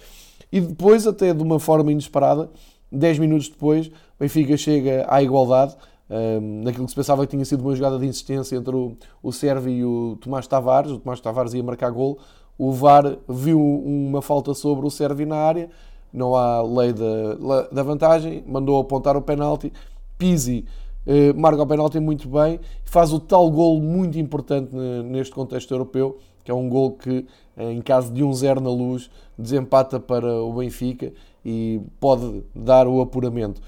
E 0.51 0.61
depois, 0.61 1.07
até 1.07 1.35
de 1.35 1.43
uma 1.43 1.59
forma 1.59 1.91
inesperada, 1.91 2.49
10 2.91 3.19
minutos 3.19 3.49
depois, 3.49 3.89
o 3.89 3.93
Benfica 4.21 4.57
chega 4.57 5.07
à 5.09 5.23
igualdade. 5.23 5.77
Um, 6.09 6.15
ehm, 6.15 6.65
naquilo 6.65 6.85
que 6.85 6.91
se 6.91 6.97
pensava 6.97 7.27
que 7.27 7.31
tinha 7.31 7.45
sido 7.45 7.63
uma 7.63 7.75
jogada 7.75 7.99
de 7.99 8.07
insistência 8.07 8.57
entre 8.57 8.77
o, 8.77 8.95
o 9.23 9.33
Sérvio 9.33 9.73
e 9.73 9.85
o 9.85 10.17
Tomás 10.21 10.47
Tavares. 10.47 10.93
O 10.93 10.99
Tomás 10.99 11.21
Tavares 11.21 11.55
ia 11.55 11.63
marcar 11.63 11.91
gol. 11.91 12.19
O 12.57 12.71
VAR 12.71 13.17
viu 13.29 13.61
uma 13.61 14.23
falta 14.23 14.55
sobre 14.55 14.87
o 14.87 14.91
Sérvio 14.91 15.27
na 15.27 15.37
área, 15.37 15.69
não 16.15 16.37
há 16.37 16.63
lei 16.63 16.93
da, 16.93 17.63
da 17.73 17.83
vantagem, 17.83 18.45
mandou 18.47 18.81
apontar 18.81 19.17
o 19.17 19.23
penalti. 19.23 19.73
Pizzi 20.17 20.65
eh, 21.07 21.33
marca 21.33 21.63
o 21.63 21.67
penalti 21.67 21.99
muito 22.01 22.29
bem 22.29 22.61
faz 22.85 23.13
o 23.13 23.21
tal 23.21 23.51
gol 23.51 23.81
muito 23.81 24.19
importante 24.19 24.75
neste 25.05 25.35
contexto 25.35 25.75
europeu, 25.75 26.19
que 26.45 26.51
é 26.51 26.55
um 26.55 26.69
gol 26.69 26.93
que, 26.93 27.27
eh, 27.57 27.73
em 27.73 27.83
caso 27.83 28.13
de 28.13 28.23
1-0 28.23 28.61
na 28.61 28.71
luz, 28.71 29.11
desempata 29.37 29.99
para 29.99 30.43
o 30.43 30.53
Benfica 30.55 31.13
e 31.45 31.81
pode 31.99 32.45
dar 32.55 32.87
o 32.87 33.01
apuramento. 33.01 33.61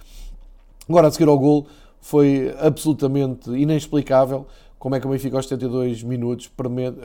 Agora, 0.88 1.08
a 1.08 1.10
seguir 1.10 1.28
ao 1.28 1.38
gol, 1.38 1.66
foi 2.00 2.54
absolutamente 2.60 3.50
inexplicável 3.50 4.46
como 4.78 4.95
é 4.95 5.00
que 5.00 5.06
o 5.06 5.11
Benfica 5.11 5.37
aos 5.37 5.47
72 5.47 6.02
minutos 6.02 6.50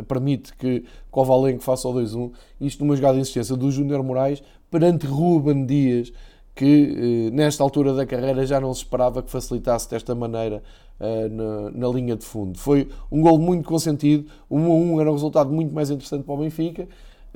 permite 0.07 0.53
que 0.55 0.83
Kovalenko 1.09 1.63
faça 1.63 1.87
o 1.87 1.93
2-1, 1.93 2.31
isto 2.59 2.83
numa 2.83 2.95
jogada 2.95 3.15
de 3.15 3.21
insistência 3.21 3.55
do 3.55 3.71
Júnior 3.71 4.03
Moraes 4.03 4.43
perante 4.69 5.05
Ruben 5.05 5.65
Dias, 5.65 6.11
que 6.53 7.27
eh, 7.27 7.31
nesta 7.31 7.63
altura 7.63 7.93
da 7.93 8.05
carreira 8.05 8.45
já 8.45 8.59
não 8.59 8.73
se 8.73 8.83
esperava 8.83 9.23
que 9.23 9.31
facilitasse 9.31 9.89
desta 9.89 10.13
maneira 10.13 10.61
eh, 10.99 11.29
na, 11.73 11.87
linha 11.87 12.15
de 12.15 12.25
fundo. 12.25 12.57
Foi 12.59 12.87
um 13.11 13.21
gol 13.21 13.39
muito 13.39 13.67
consentido, 13.67 14.29
1 14.49 14.65
a 14.65 14.75
1 14.75 15.01
era 15.01 15.09
um 15.09 15.13
resultado 15.13 15.51
muito 15.51 15.73
mais 15.73 15.89
interessante 15.89 16.23
para 16.23 16.33
o 16.33 16.37
Benfica, 16.37 16.87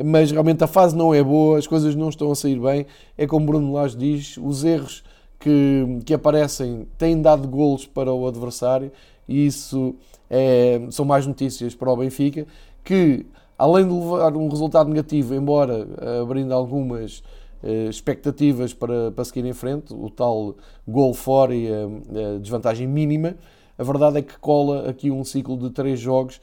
mas 0.03 0.31
realmente 0.31 0.63
a 0.63 0.67
fase 0.67 0.95
não 0.95 1.13
é 1.13 1.23
boa, 1.23 1.57
as 1.57 1.65
coisas 1.65 1.95
não 1.95 2.09
estão 2.09 2.31
a 2.31 2.35
sair 2.35 2.59
bem. 2.59 2.85
É 3.17 3.25
como 3.25 3.45
Bruno 3.45 3.73
Lage 3.73 3.97
diz, 3.97 4.37
os 4.37 4.63
erros 4.63 5.03
que, 5.39 5.99
que 6.05 6.13
aparecem 6.13 6.85
têm 6.97 7.21
dado 7.21 7.47
golos 7.47 7.85
para 7.85 8.13
o 8.13 8.27
adversário 8.27 8.91
isso 9.27 9.95
é, 10.29 10.81
são 10.89 11.05
mais 11.05 11.25
notícias 11.25 11.75
para 11.75 11.91
o 11.91 11.97
Benfica, 11.97 12.45
que 12.83 13.25
além 13.57 13.87
de 13.87 13.93
levar 13.93 14.35
um 14.35 14.47
resultado 14.47 14.89
negativo, 14.89 15.33
embora 15.33 15.87
eh, 16.01 16.19
abrindo 16.21 16.53
algumas 16.53 17.19
uh, 17.63 17.89
expectativas 17.89 18.73
para, 18.73 19.11
para 19.11 19.23
seguir 19.23 19.45
em 19.45 19.53
frente, 19.53 19.93
o 19.93 20.09
tal 20.09 20.55
gol 20.85 21.13
fora 21.13 21.55
e 21.55 21.67
a, 21.71 21.85
a, 21.85 22.39
desvantagem 22.39 22.85
mínima, 22.85 23.35
a 23.77 23.83
verdade 23.83 24.17
é 24.17 24.21
que 24.21 24.37
cola 24.39 24.89
aqui 24.89 25.09
um 25.09 25.23
ciclo 25.23 25.57
de 25.57 25.69
três 25.69 25.99
jogos 25.99 26.39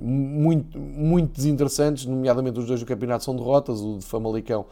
muito, 0.00 0.76
muito 0.76 1.36
desinteressantes, 1.36 2.04
nomeadamente 2.04 2.58
os 2.58 2.66
dois 2.66 2.80
do 2.80 2.86
campeonato 2.86 3.22
são 3.22 3.36
derrotas, 3.36 3.80
o 3.80 3.98
de 3.98 4.04
Famalicão 4.04 4.66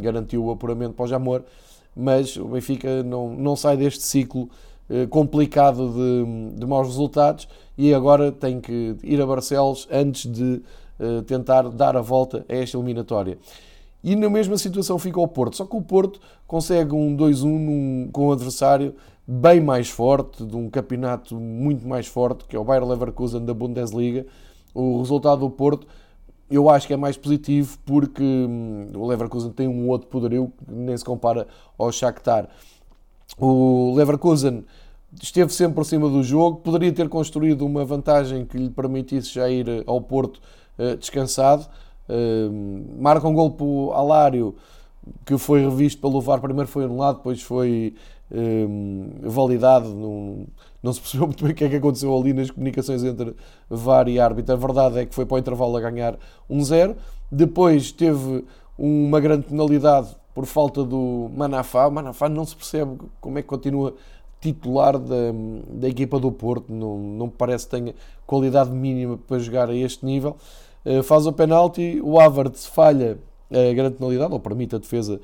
garantiu 0.00 0.46
o 0.46 0.50
apuramento 0.50 0.94
para 0.94 1.04
o 1.04 1.06
Jamor, 1.06 1.44
mas 1.94 2.36
o 2.36 2.46
Benfica 2.46 3.02
não, 3.02 3.34
não 3.34 3.54
sai 3.54 3.76
deste 3.76 4.02
ciclo 4.02 4.48
eh, 4.48 4.52
complicado 5.10 5.92
de, 5.92 6.58
de 6.58 6.66
maus 6.66 6.88
resultados 6.88 7.48
e 7.76 7.92
agora 7.94 8.32
tem 8.32 8.60
que 8.60 8.96
ir 9.02 9.20
a 9.20 9.26
Barcelos 9.26 9.86
antes 9.90 10.30
de 10.30 10.62
uh, 10.98 11.22
tentar 11.22 11.68
dar 11.68 11.96
a 11.96 12.00
volta 12.00 12.44
a 12.48 12.54
esta 12.54 12.76
eliminatória. 12.76 13.38
E 14.02 14.16
na 14.16 14.30
mesma 14.30 14.56
situação 14.56 14.98
fica 14.98 15.20
o 15.20 15.28
Porto, 15.28 15.56
só 15.56 15.64
que 15.64 15.76
o 15.76 15.82
Porto 15.82 16.20
consegue 16.46 16.94
um 16.94 17.16
2-1 17.16 18.10
com 18.12 18.28
um 18.28 18.32
adversário 18.32 18.94
bem 19.26 19.60
mais 19.60 19.90
forte, 19.90 20.44
de 20.44 20.56
um 20.56 20.70
campeonato 20.70 21.38
muito 21.38 21.86
mais 21.86 22.06
forte, 22.06 22.44
que 22.46 22.56
é 22.56 22.58
o 22.58 22.64
Bayer 22.64 22.84
Leverkusen 22.84 23.44
da 23.44 23.52
Bundesliga. 23.52 24.26
O 24.74 24.98
resultado 24.98 25.40
do 25.40 25.50
Porto 25.50 25.86
eu 26.50 26.70
acho 26.70 26.86
que 26.86 26.94
é 26.94 26.96
mais 26.96 27.16
positivo 27.16 27.78
porque 27.84 28.22
hum, 28.22 28.90
o 28.94 29.06
Leverkusen 29.06 29.52
tem 29.52 29.68
um 29.68 29.88
outro 29.88 30.08
poderio 30.08 30.52
que 30.56 30.72
nem 30.72 30.96
se 30.96 31.04
compara 31.04 31.46
ao 31.76 31.92
Shakhtar. 31.92 32.48
O 33.40 33.94
Leverkusen 33.94 34.64
esteve 35.22 35.52
sempre 35.52 35.76
por 35.76 35.84
cima 35.84 36.08
do 36.08 36.22
jogo, 36.22 36.58
poderia 36.58 36.92
ter 36.92 37.08
construído 37.08 37.64
uma 37.64 37.84
vantagem 37.84 38.44
que 38.44 38.58
lhe 38.58 38.70
permitisse 38.70 39.34
já 39.34 39.48
ir 39.48 39.68
eh, 39.68 39.82
ao 39.86 40.00
Porto 40.00 40.40
uh, 40.78 40.96
descansado. 40.96 41.66
Uh, 42.08 43.00
marca 43.00 43.26
um 43.26 43.34
gol 43.34 43.52
para 43.52 43.64
o 43.64 43.92
Alário, 43.92 44.56
que 45.24 45.38
foi 45.38 45.60
revisto 45.60 46.00
pelo 46.00 46.20
VAR, 46.20 46.40
primeiro 46.40 46.68
foi 46.68 46.84
anulado, 46.84 47.18
depois 47.18 47.40
foi 47.40 47.94
uh, 48.30 49.30
validado. 49.30 49.88
Não 50.82 50.92
se 50.92 51.00
percebeu 51.00 51.26
muito 51.28 51.44
bem 51.44 51.52
o 51.52 51.54
que 51.54 51.64
é 51.64 51.68
que 51.68 51.76
aconteceu 51.76 52.16
ali 52.16 52.32
nas 52.32 52.50
comunicações 52.50 53.04
entre 53.04 53.34
VAR 53.70 54.08
e 54.08 54.18
árbitro. 54.18 54.52
A 54.52 54.56
verdade 54.56 54.98
é 54.98 55.06
que 55.06 55.14
foi 55.14 55.24
para 55.24 55.36
o 55.36 55.38
intervalo 55.38 55.76
a 55.76 55.80
ganhar 55.80 56.18
1-0. 56.50 56.96
Depois 57.30 57.92
teve 57.92 58.44
uma 58.76 59.20
grande 59.20 59.46
penalidade 59.46 60.08
por 60.38 60.46
falta 60.46 60.84
do 60.84 61.28
Manafá. 61.34 61.88
O 61.88 61.90
Manafá 61.90 62.28
não 62.28 62.44
se 62.44 62.54
percebe 62.54 62.96
como 63.20 63.40
é 63.40 63.42
que 63.42 63.48
continua 63.48 63.96
titular 64.40 64.96
da, 64.96 65.32
da 65.68 65.88
equipa 65.88 66.20
do 66.20 66.30
Porto, 66.30 66.72
não, 66.72 66.96
não 66.96 67.28
parece 67.28 67.64
que 67.64 67.72
tenha 67.72 67.94
qualidade 68.24 68.70
mínima 68.70 69.18
para 69.18 69.40
jogar 69.40 69.68
a 69.68 69.74
este 69.74 70.06
nível. 70.06 70.36
Uh, 70.86 71.02
faz 71.02 71.26
o 71.26 71.32
penalti, 71.32 72.00
o 72.04 72.20
Havertz 72.20 72.66
falha 72.66 73.18
a 73.50 73.74
grande 73.74 73.96
penalidade, 73.96 74.32
ou 74.32 74.38
permite 74.38 74.76
a 74.76 74.78
defesa 74.78 75.20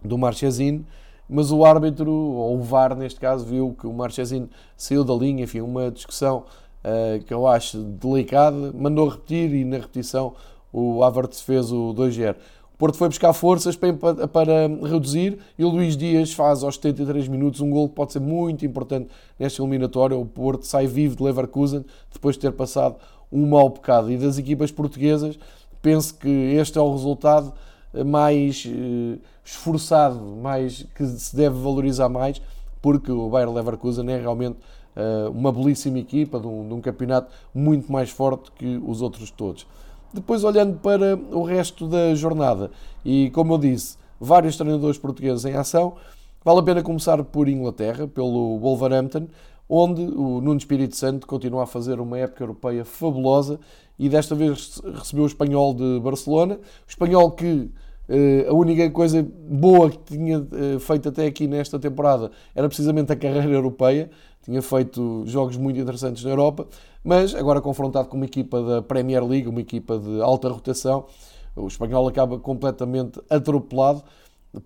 do 0.00 0.16
Marchesino, 0.16 0.86
mas 1.28 1.50
o 1.50 1.64
árbitro, 1.64 2.12
ou 2.12 2.58
o 2.58 2.62
VAR 2.62 2.94
neste 2.94 3.18
caso, 3.18 3.44
viu 3.44 3.74
que 3.76 3.88
o 3.88 3.92
Marchesino 3.92 4.48
saiu 4.76 5.02
da 5.02 5.14
linha, 5.14 5.42
enfim, 5.42 5.62
uma 5.62 5.90
discussão 5.90 6.44
uh, 6.84 7.24
que 7.24 7.34
eu 7.34 7.44
acho 7.44 7.78
delicada, 7.82 8.72
mandou 8.72 9.08
repetir 9.08 9.52
e 9.52 9.64
na 9.64 9.78
repetição 9.78 10.32
o 10.72 11.02
Havertz 11.02 11.40
fez 11.40 11.72
o 11.72 11.92
2-0. 11.92 12.36
Porto 12.78 12.96
foi 12.96 13.08
buscar 13.08 13.32
forças 13.32 13.74
para, 13.74 14.28
para, 14.28 14.68
reduzir 14.88 15.36
e 15.58 15.64
o 15.64 15.68
Luís 15.68 15.96
Dias 15.96 16.32
faz 16.32 16.62
aos 16.62 16.76
73 16.76 17.26
minutos 17.26 17.60
um 17.60 17.68
gol 17.68 17.88
que 17.88 17.96
pode 17.96 18.12
ser 18.12 18.20
muito 18.20 18.64
importante 18.64 19.08
nesta 19.36 19.60
eliminatória. 19.60 20.16
O 20.16 20.24
Porto 20.24 20.64
sai 20.64 20.86
vivo 20.86 21.16
de 21.16 21.22
Leverkusen 21.24 21.84
depois 22.12 22.36
de 22.36 22.42
ter 22.42 22.52
passado 22.52 22.94
um 23.32 23.48
mau 23.48 23.68
bocado. 23.68 24.12
E 24.12 24.16
das 24.16 24.38
equipas 24.38 24.70
portuguesas, 24.70 25.36
penso 25.82 26.14
que 26.14 26.28
este 26.28 26.78
é 26.78 26.80
o 26.80 26.92
resultado 26.92 27.52
mais 28.06 28.64
eh, 28.64 29.18
esforçado, 29.44 30.20
mais 30.40 30.86
que 30.94 31.04
se 31.04 31.34
deve 31.34 31.58
valorizar 31.58 32.08
mais, 32.08 32.40
porque 32.80 33.10
o 33.10 33.28
Bayer 33.28 33.50
Leverkusen 33.50 34.08
é 34.08 34.20
realmente 34.20 34.56
eh, 34.94 35.28
uma 35.30 35.50
belíssima 35.50 35.98
equipa 35.98 36.38
de 36.38 36.46
um, 36.46 36.68
de 36.68 36.74
um 36.74 36.80
campeonato 36.80 37.32
muito 37.52 37.90
mais 37.90 38.10
forte 38.10 38.52
que 38.52 38.80
os 38.86 39.02
outros 39.02 39.32
todos. 39.32 39.66
Depois, 40.12 40.42
olhando 40.42 40.78
para 40.78 41.16
o 41.30 41.42
resto 41.42 41.86
da 41.86 42.14
jornada, 42.14 42.70
e 43.04 43.30
como 43.30 43.54
eu 43.54 43.58
disse, 43.58 43.98
vários 44.20 44.56
treinadores 44.56 44.98
portugueses 44.98 45.44
em 45.44 45.54
ação, 45.54 45.94
vale 46.44 46.60
a 46.60 46.62
pena 46.62 46.82
começar 46.82 47.22
por 47.24 47.48
Inglaterra, 47.48 48.08
pelo 48.08 48.58
Wolverhampton, 48.58 49.28
onde 49.68 50.02
o 50.02 50.40
Nuno 50.40 50.56
Espírito 50.56 50.96
Santo 50.96 51.26
continua 51.26 51.64
a 51.64 51.66
fazer 51.66 52.00
uma 52.00 52.18
época 52.18 52.42
europeia 52.42 52.84
fabulosa 52.84 53.60
e 53.98 54.08
desta 54.08 54.34
vez 54.34 54.80
recebeu 54.94 55.24
o 55.24 55.26
espanhol 55.26 55.74
de 55.74 56.00
Barcelona. 56.00 56.54
O 56.54 56.88
espanhol 56.88 57.32
que 57.32 57.70
eh, 58.08 58.46
a 58.48 58.54
única 58.54 58.88
coisa 58.90 59.22
boa 59.22 59.90
que 59.90 59.98
tinha 59.98 60.46
eh, 60.52 60.78
feito 60.78 61.10
até 61.10 61.26
aqui 61.26 61.46
nesta 61.46 61.78
temporada 61.78 62.30
era 62.54 62.66
precisamente 62.66 63.12
a 63.12 63.16
carreira 63.16 63.52
europeia. 63.52 64.10
Tinha 64.48 64.62
feito 64.62 65.24
jogos 65.26 65.58
muito 65.58 65.78
interessantes 65.78 66.24
na 66.24 66.30
Europa 66.30 66.66
mas 67.08 67.34
agora 67.34 67.60
confrontado 67.60 68.08
com 68.08 68.16
uma 68.16 68.26
equipa 68.26 68.62
da 68.62 68.82
Premier 68.82 69.24
League, 69.24 69.48
uma 69.48 69.60
equipa 69.62 69.98
de 69.98 70.20
alta 70.20 70.48
rotação, 70.48 71.06
o 71.56 71.66
espanhol 71.66 72.06
acaba 72.06 72.38
completamente 72.38 73.20
atropelado. 73.30 74.02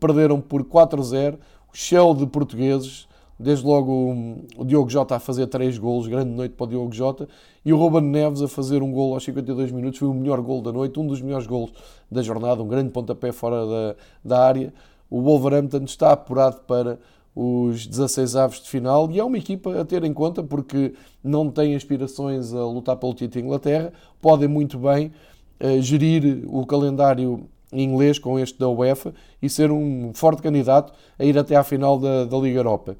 Perderam 0.00 0.40
por 0.40 0.64
4-0, 0.64 1.38
cheio 1.72 2.14
de 2.14 2.26
portugueses, 2.26 3.06
desde 3.38 3.64
logo 3.64 4.46
o 4.56 4.64
Diogo 4.64 4.90
Jota 4.90 5.16
a 5.16 5.20
fazer 5.20 5.46
3 5.46 5.78
golos, 5.78 6.06
grande 6.06 6.30
noite 6.30 6.54
para 6.56 6.64
o 6.64 6.68
Diogo 6.68 6.92
Jota, 6.92 7.28
e 7.64 7.72
o 7.72 7.76
Ruben 7.76 8.02
Neves 8.02 8.42
a 8.42 8.48
fazer 8.48 8.82
um 8.82 8.90
gol 8.92 9.14
aos 9.14 9.24
52 9.24 9.70
minutos, 9.70 9.98
foi 10.00 10.08
o 10.08 10.14
melhor 10.14 10.40
gol 10.40 10.62
da 10.62 10.72
noite, 10.72 10.98
um 10.98 11.06
dos 11.06 11.20
melhores 11.20 11.46
golos 11.46 11.72
da 12.10 12.22
jornada, 12.22 12.62
um 12.62 12.66
grande 12.68 12.90
pontapé 12.90 13.30
fora 13.30 13.64
da, 13.66 13.94
da 14.24 14.44
área. 14.44 14.74
O 15.08 15.20
Wolverhampton 15.20 15.84
está 15.84 16.12
apurado 16.12 16.60
para 16.66 16.98
os 17.34 17.86
16 17.86 18.36
aves 18.36 18.60
de 18.60 18.68
final 18.68 19.10
e 19.10 19.18
é 19.18 19.24
uma 19.24 19.38
equipa 19.38 19.80
a 19.80 19.84
ter 19.84 20.04
em 20.04 20.12
conta 20.12 20.42
porque 20.42 20.94
não 21.24 21.50
tem 21.50 21.74
aspirações 21.74 22.52
a 22.52 22.64
lutar 22.66 22.96
pelo 22.96 23.14
título 23.14 23.44
Inglaterra, 23.44 23.92
podem 24.20 24.48
muito 24.48 24.78
bem 24.78 25.12
uh, 25.60 25.80
gerir 25.80 26.44
o 26.46 26.66
calendário 26.66 27.48
inglês 27.72 28.18
com 28.18 28.38
este 28.38 28.58
da 28.58 28.68
UEFA 28.68 29.14
e 29.40 29.48
ser 29.48 29.70
um 29.70 30.12
forte 30.14 30.42
candidato 30.42 30.92
a 31.18 31.24
ir 31.24 31.38
até 31.38 31.56
à 31.56 31.64
final 31.64 31.98
da, 31.98 32.26
da 32.26 32.36
Liga 32.36 32.58
Europa. 32.58 32.96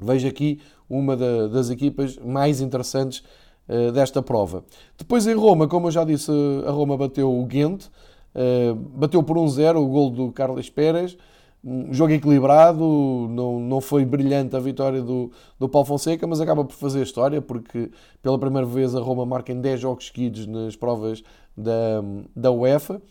Vejo 0.00 0.26
aqui 0.26 0.60
uma 0.90 1.16
da, 1.16 1.46
das 1.46 1.70
equipas 1.70 2.18
mais 2.18 2.60
interessantes 2.60 3.22
uh, 3.68 3.92
desta 3.92 4.20
prova. 4.20 4.64
Depois 4.96 5.26
em 5.26 5.34
Roma, 5.34 5.68
como 5.68 5.86
eu 5.86 5.92
já 5.92 6.02
disse, 6.02 6.32
a 6.66 6.70
Roma 6.70 6.96
bateu 6.96 7.32
o 7.32 7.44
Ghent, 7.46 7.84
uh, 7.84 8.74
bateu 8.74 9.22
por 9.22 9.36
1-0 9.36 9.76
o 9.76 9.86
gol 9.86 10.10
do 10.10 10.32
Carlos 10.32 10.68
Pérez, 10.68 11.16
um 11.64 11.92
jogo 11.92 12.12
equilibrado, 12.12 12.84
não, 13.30 13.58
não 13.58 13.80
foi 13.80 14.04
brilhante 14.04 14.54
a 14.54 14.60
vitória 14.60 15.02
do, 15.02 15.30
do 15.58 15.68
Paulo 15.68 15.86
Fonseca, 15.86 16.26
mas 16.26 16.40
acaba 16.40 16.64
por 16.64 16.74
fazer 16.74 17.02
história, 17.02 17.42
porque 17.42 17.90
pela 18.22 18.38
primeira 18.38 18.66
vez 18.66 18.94
a 18.94 19.00
Roma 19.00 19.26
marca 19.26 19.52
em 19.52 19.60
10 19.60 19.80
jogos 19.80 20.06
seguidos 20.06 20.46
nas 20.46 20.76
provas 20.76 21.22
da, 21.56 22.02
da 22.34 22.50
UEFA. 22.50 23.02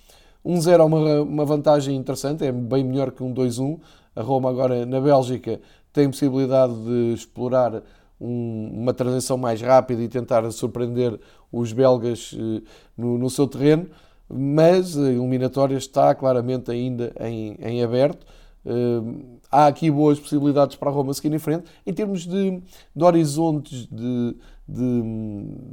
1-0 0.46 0.80
é 0.80 0.84
uma, 0.84 1.22
uma 1.22 1.46
vantagem 1.46 1.96
interessante, 1.96 2.46
é 2.46 2.52
bem 2.52 2.84
melhor 2.84 3.12
que 3.12 3.22
um 3.22 3.34
2-1. 3.34 3.80
A 4.16 4.22
Roma 4.22 4.50
agora 4.50 4.86
na 4.86 5.02
Bélgica 5.02 5.60
tem 5.92 6.10
possibilidade 6.10 6.74
de 6.74 7.14
explorar 7.14 7.84
um, 8.20 8.72
uma 8.74 8.94
transição 8.94 9.38
mais 9.38 9.62
rápida 9.62 10.02
e 10.02 10.08
tentar 10.08 10.50
surpreender 10.52 11.20
os 11.52 11.72
belgas 11.74 12.34
uh, 12.34 12.62
no, 12.98 13.18
no, 13.18 13.30
seu 13.30 13.48
terreno, 13.48 13.88
mas 14.30 14.98
a 14.98 15.12
eliminatória 15.12 15.76
está 15.76 16.14
claramente 16.16 16.72
ainda 16.72 17.14
em, 17.20 17.58
em 17.62 17.84
aberto. 17.84 18.26
Uh, 18.68 19.40
há 19.50 19.68
aqui 19.68 19.90
boas 19.90 20.20
possibilidades 20.20 20.76
para 20.76 20.90
a 20.90 20.94
Roma 20.94 21.14
seguir 21.14 21.34
em 21.34 21.40
frente. 21.40 21.64
Em 21.86 21.94
termos 21.94 22.28
de, 22.28 22.62
de 22.94 23.04
horizontes 23.04 23.88
de, 23.88 24.36
de, 24.68 25.04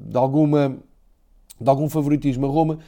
de, 0.06 0.16
alguma, 0.16 0.78
de 1.60 1.68
algum 1.68 1.88
favoritismo, 1.88 2.46
a 2.46 2.48
Roma 2.48 2.78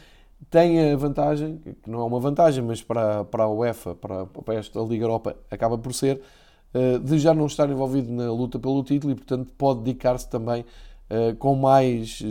tem 0.49 0.93
a 0.93 0.97
vantagem, 0.97 1.59
que 1.83 1.91
não 1.91 2.01
é 2.03 2.05
uma 2.05 2.21
vantagem, 2.21 2.63
mas 2.63 2.81
para, 2.81 3.25
para 3.25 3.45
a 3.45 3.49
UEFA, 3.49 3.97
para, 3.97 4.27
para 4.27 4.55
esta 4.55 4.79
Liga 4.81 5.05
Europa, 5.05 5.37
acaba 5.51 5.77
por 5.77 5.93
ser, 5.93 6.21
eh, 6.73 6.99
de 6.99 7.19
já 7.19 7.35
não 7.35 7.47
estar 7.47 7.69
envolvido 7.69 8.13
na 8.13 8.31
luta 8.31 8.59
pelo 8.59 8.85
título 8.85 9.13
e, 9.13 9.17
portanto, 9.17 9.53
pode 9.59 9.81
dedicar-se 9.81 10.29
também 10.29 10.65
eh, 11.11 11.33
com 11.39 11.57
mais 11.57 12.23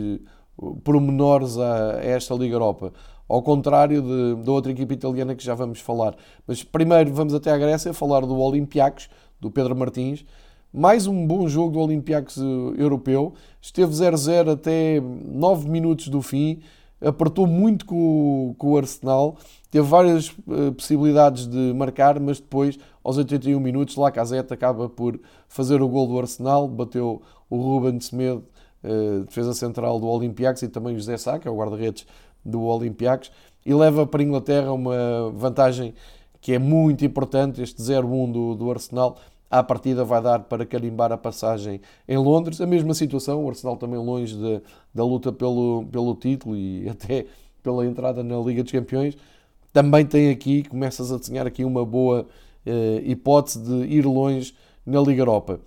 pormenores 0.82 1.58
a 1.58 2.00
esta 2.02 2.34
Liga 2.34 2.54
Europa. 2.54 2.92
Ao 3.28 3.42
contrário 3.42 4.02
de, 4.02 4.44
da 4.44 4.52
outra 4.52 4.72
equipa 4.72 4.94
italiana 4.94 5.34
que 5.34 5.44
já 5.44 5.54
vamos 5.54 5.80
falar. 5.80 6.14
Mas 6.46 6.62
primeiro 6.62 7.12
vamos 7.12 7.34
até 7.34 7.50
à 7.50 7.58
Grécia 7.58 7.92
falar 7.92 8.20
do 8.20 8.38
Olympiacos, 8.38 9.08
do 9.40 9.50
Pedro 9.50 9.74
Martins. 9.74 10.24
Mais 10.72 11.06
um 11.06 11.26
bom 11.26 11.48
jogo 11.48 11.72
do 11.72 11.80
Olympiacos 11.80 12.36
europeu. 12.76 13.34
Esteve 13.60 13.92
0-0 13.92 14.52
até 14.52 15.00
9 15.00 15.68
minutos 15.68 16.08
do 16.08 16.22
fim 16.22 16.60
apertou 17.00 17.46
muito 17.46 17.84
com, 17.84 18.54
com 18.58 18.72
o 18.72 18.76
Arsenal, 18.76 19.36
teve 19.70 19.86
várias 19.86 20.28
uh, 20.28 20.72
possibilidades 20.74 21.46
de 21.46 21.72
marcar, 21.74 22.18
mas 22.18 22.40
depois, 22.40 22.78
aos 23.02 23.16
81 23.18 23.58
minutos, 23.60 23.96
Lacazette 23.96 24.52
acaba 24.52 24.88
por 24.88 25.18
fazer 25.48 25.82
o 25.82 25.88
gol 25.88 26.06
do 26.06 26.18
Arsenal, 26.18 26.66
bateu 26.68 27.22
o 27.50 27.56
Ruben 27.56 28.00
Semedo, 28.00 28.44
uh, 28.82 29.24
defesa 29.24 29.52
central 29.52 30.00
do 30.00 30.06
Olympiacos, 30.06 30.62
e 30.62 30.68
também 30.68 30.94
o 30.94 30.98
José 30.98 31.16
Sá, 31.16 31.38
que 31.38 31.46
é 31.46 31.50
o 31.50 31.56
guarda-redes 31.56 32.06
do 32.46 32.62
Olympiacos, 32.62 33.30
e 33.64 33.74
leva 33.74 34.06
para 34.06 34.22
a 34.22 34.24
Inglaterra 34.24 34.72
uma 34.72 35.30
vantagem 35.34 35.92
que 36.40 36.52
é 36.52 36.58
muito 36.58 37.04
importante, 37.04 37.60
este 37.60 37.82
0-1 37.82 38.30
do, 38.30 38.54
do 38.54 38.70
Arsenal, 38.70 39.16
à 39.50 39.62
partida 39.62 40.04
vai 40.04 40.22
dar 40.22 40.40
para 40.40 40.64
carimbar 40.64 41.12
a 41.12 41.16
passagem 41.16 41.80
em 42.06 42.16
Londres. 42.16 42.60
A 42.60 42.66
mesma 42.66 42.94
situação, 42.94 43.44
o 43.44 43.48
Arsenal 43.48 43.76
também 43.76 43.98
longe 43.98 44.36
de, 44.36 44.62
da 44.94 45.04
luta 45.04 45.32
pelo, 45.32 45.84
pelo 45.90 46.14
título 46.14 46.56
e 46.56 46.88
até 46.90 47.26
pela 47.62 47.84
entrada 47.84 48.22
na 48.22 48.38
Liga 48.38 48.62
dos 48.62 48.72
Campeões. 48.72 49.16
Também 49.72 50.06
tem 50.06 50.30
aqui, 50.30 50.62
começas 50.62 51.12
a 51.12 51.18
desenhar 51.18 51.46
aqui 51.46 51.64
uma 51.64 51.84
boa 51.84 52.26
eh, 52.64 53.02
hipótese 53.04 53.60
de 53.60 53.92
ir 53.92 54.06
longe 54.06 54.54
na 54.86 55.00
Liga 55.00 55.22
Europa. 55.22 55.60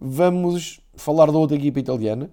Vamos 0.00 0.80
falar 0.94 1.30
da 1.30 1.38
outra 1.38 1.56
equipa 1.56 1.78
italiana, 1.78 2.30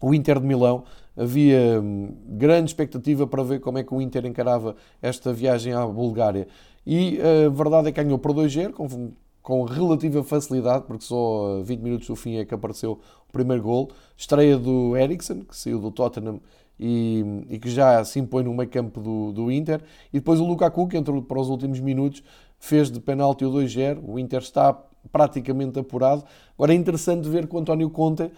o 0.00 0.14
Inter 0.14 0.40
de 0.40 0.46
Milão. 0.46 0.84
Havia 1.16 1.80
hum, 1.80 2.14
grande 2.26 2.70
expectativa 2.70 3.26
para 3.26 3.42
ver 3.42 3.60
como 3.60 3.78
é 3.78 3.84
que 3.84 3.94
o 3.94 4.00
Inter 4.00 4.24
encarava 4.26 4.76
esta 5.00 5.32
viagem 5.32 5.72
à 5.72 5.86
Bulgária. 5.86 6.48
E 6.86 7.18
a 7.20 7.48
verdade 7.48 7.88
é 7.88 7.92
que 7.92 8.02
ganhou 8.02 8.18
por 8.18 8.32
2-0, 8.32 8.72
com 9.42 9.64
relativa 9.64 10.22
facilidade, 10.22 10.84
porque 10.86 11.04
só 11.04 11.58
a 11.58 11.62
20 11.62 11.80
minutos 11.80 12.06
do 12.06 12.16
fim 12.16 12.36
é 12.36 12.44
que 12.44 12.54
apareceu 12.54 13.00
o 13.28 13.32
primeiro 13.32 13.62
gol. 13.62 13.90
Estreia 14.16 14.56
do 14.56 14.96
Eriksen, 14.96 15.40
que 15.40 15.56
saiu 15.56 15.80
do 15.80 15.90
Tottenham 15.90 16.40
e, 16.78 17.24
e 17.50 17.58
que 17.58 17.68
já 17.68 18.04
se 18.04 18.20
impõe 18.20 18.44
no 18.44 18.54
meio 18.54 18.68
campo 18.68 19.00
do, 19.00 19.32
do 19.32 19.50
Inter. 19.50 19.82
E 20.12 20.18
depois 20.18 20.40
o 20.40 20.44
Lukaku, 20.44 20.86
que 20.86 20.96
entrou 20.96 21.20
para 21.22 21.40
os 21.40 21.48
últimos 21.48 21.80
minutos, 21.80 22.22
fez 22.58 22.90
de 22.90 23.00
penalti 23.00 23.44
o 23.44 23.50
2-0. 23.50 24.00
O 24.06 24.18
Inter 24.18 24.40
está 24.40 24.72
praticamente 25.10 25.78
apurado. 25.78 26.24
Agora 26.54 26.72
é 26.72 26.76
interessante 26.76 27.28
ver 27.28 27.48
que 27.48 27.56
o 27.56 27.58
António 27.58 27.90
Conte, 27.90 28.22
eh, 28.22 28.30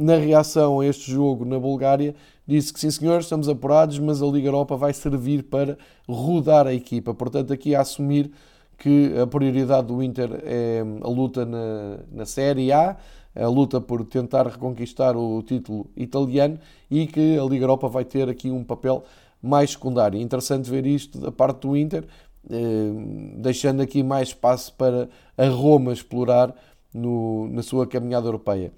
na 0.00 0.16
reação 0.16 0.80
a 0.80 0.86
este 0.86 1.10
jogo 1.10 1.44
na 1.44 1.58
Bulgária, 1.58 2.14
disse 2.46 2.72
que 2.72 2.80
sim 2.80 2.90
senhores, 2.90 3.26
estamos 3.26 3.48
apurados, 3.48 3.98
mas 3.98 4.22
a 4.22 4.26
Liga 4.26 4.48
Europa 4.48 4.76
vai 4.76 4.92
servir 4.92 5.44
para 5.44 5.76
rodar 6.08 6.66
a 6.66 6.74
equipa. 6.74 7.14
Portanto, 7.14 7.52
aqui 7.52 7.74
a 7.74 7.80
assumir 7.80 8.30
que 8.78 9.12
a 9.20 9.26
prioridade 9.26 9.86
do 9.86 10.02
Inter 10.02 10.42
é 10.44 10.82
a 11.02 11.08
luta 11.08 11.46
na, 11.46 11.98
na 12.10 12.26
Série 12.26 12.72
A, 12.72 12.96
a 13.34 13.48
luta 13.48 13.80
por 13.80 14.04
tentar 14.04 14.46
reconquistar 14.46 15.16
o 15.16 15.42
título 15.42 15.86
italiano 15.96 16.58
e 16.90 17.06
que 17.06 17.38
a 17.38 17.44
Liga 17.44 17.64
Europa 17.64 17.88
vai 17.88 18.04
ter 18.04 18.28
aqui 18.28 18.50
um 18.50 18.64
papel 18.64 19.04
mais 19.40 19.70
secundário. 19.70 20.20
Interessante 20.20 20.70
ver 20.70 20.86
isto 20.86 21.18
da 21.18 21.32
parte 21.32 21.60
do 21.60 21.76
Inter, 21.76 22.04
eh, 22.50 22.92
deixando 23.38 23.82
aqui 23.82 24.02
mais 24.02 24.28
espaço 24.28 24.74
para 24.74 25.08
a 25.36 25.48
Roma 25.48 25.92
explorar 25.92 26.54
no, 26.92 27.48
na 27.48 27.62
sua 27.62 27.86
caminhada 27.86 28.26
europeia. 28.26 28.72